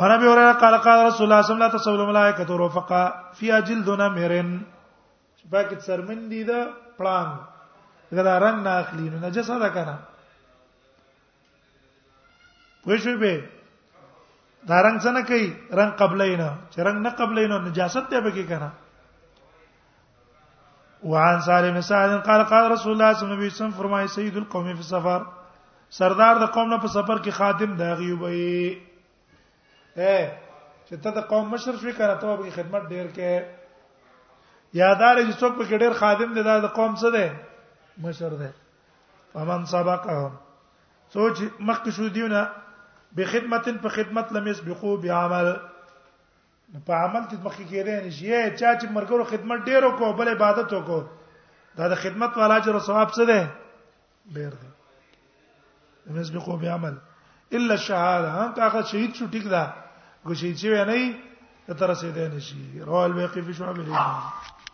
وانا 0.00 0.16
به 0.22 0.26
اوره 0.32 0.52
قال 0.64 0.76
قال 0.88 1.06
رسول 1.06 1.32
الله 1.32 1.42
صلی 1.44 1.52
الله 1.54 1.64
علیه 1.64 1.74
وسلم 1.74 2.00
الملائکه 2.08 2.58
رفقا 2.64 3.04
فی 3.38 3.52
جلدنا 3.62 4.08
مرن 4.16 4.58
شباکت 5.42 5.80
سرمن 5.86 6.20
دی 6.30 6.42
دا 6.50 6.58
پلان 6.98 7.32
دا 8.16 8.38
رنگ 8.40 8.62
نه 8.64 8.70
اخلي 8.80 9.08
نو 9.10 9.18
نجسه 9.28 9.58
ده 9.62 9.68
کنه 9.76 9.96
پوه 12.84 12.96
شو 13.02 13.12
به 13.22 13.32
دا 14.68 14.76
رنگ 14.84 14.98
څنګه 15.04 15.22
کوي 15.28 15.46
رنگ 15.78 15.90
قبلینا 16.00 16.48
چې 16.72 16.78
رنگ 16.86 17.00
نه 17.04 17.10
قبلینا 17.18 17.58
نجاست 17.58 18.06
دی 18.10 18.20
به 18.20 18.30
کې 18.34 18.44
کنه 18.50 18.70
وعن 21.04 21.40
سالم 21.40 21.74
بن 21.74 21.80
سعد 21.80 22.10
قال 22.28 22.42
قال 22.52 22.64
رسول 22.72 22.92
الله 22.92 23.10
صلی 23.14 23.26
الله 23.28 23.36
علیه 23.42 23.46
وسلم 23.56 23.74
فرمای 23.80 24.06
سید 24.14 24.36
القوم 24.36 24.66
فی 24.72 24.78
السفر 24.86 25.22
سردار 25.98 26.34
د 26.42 26.50
قوم 26.56 26.68
نه 26.72 26.78
په 26.82 26.88
سفر 26.94 27.18
کې 27.22 27.30
خادم 27.40 27.72
دا 27.82 27.92
غیوبې 28.00 28.78
اے 29.96 30.18
چې 30.86 30.96
ته 31.02 31.10
د 31.20 31.28
قوم 31.34 31.48
مشر 31.50 31.74
شوې 31.74 31.92
کنه 31.98 32.14
ته 32.24 32.36
به 32.36 32.50
خدمت 32.56 32.82
ډیر 32.88 33.06
کې 33.16 33.42
یادار 34.80 35.16
چې 35.16 35.32
څوک 35.40 35.52
په 35.58 35.64
کې 35.68 35.76
ډیر 35.84 35.92
خادم 36.00 36.34
دی 36.38 36.42
دا 36.48 36.58
د 36.64 36.74
قوم 36.80 36.96
څه 36.96 37.12
دی 37.18 37.28
مشر 38.02 38.28
ده 38.28 38.52
فمن 39.32 39.64
سبقهم 39.64 40.32
سوچ 41.12 41.40
مخک 41.60 41.90
شو 41.90 42.08
دیونه 42.08 42.50
به 43.12 43.24
خدمت 43.26 43.68
په 43.82 43.88
خدمت 43.88 44.32
لم 44.32 44.46
يسبقو 44.46 44.92
بعمل 45.04 45.48
په 46.86 46.92
عمل 47.04 47.24
کې 47.30 47.38
مخکې 47.46 47.64
کېدای 47.70 47.98
نه 48.04 48.10
شي 48.10 48.56
چا 48.60 48.70
چې 48.80 48.86
مرګرو 48.96 49.24
خدمت 49.32 49.60
ډیرو 49.68 49.90
کو 49.98 50.06
بل 50.18 50.28
عبادت 50.34 50.70
وکړو 50.72 51.02
دا 51.78 51.84
د 51.92 52.00
خدمت 52.02 52.32
والا 52.38 52.56
اجر 52.60 52.74
او 52.76 52.82
ثواب 52.90 53.08
څه 53.16 53.22
ده 53.30 53.40
ډیر 54.38 54.50
ده 54.60 54.68
لم 56.06 56.16
يسبقو 56.20 56.56
بعمل 56.64 56.94
الا 57.56 57.74
الشهاده 57.74 58.28
هم 58.38 58.54
کاغه 58.60 58.82
شهید 58.92 59.14
شو 59.22 59.26
ټیک 59.36 59.46
ده 59.54 59.64
ګو 60.28 60.32
شهید 60.44 60.56
شوی 60.56 60.84
نه 60.84 61.74
تر 61.80 61.86
رسیدای 61.92 62.28
نه 62.28 62.40
شي 62.50 62.80
رواه 62.80 63.04
البيقي 63.06 63.42
في 63.48 63.54
شعب 63.62 63.74
الايمان 63.76 64.67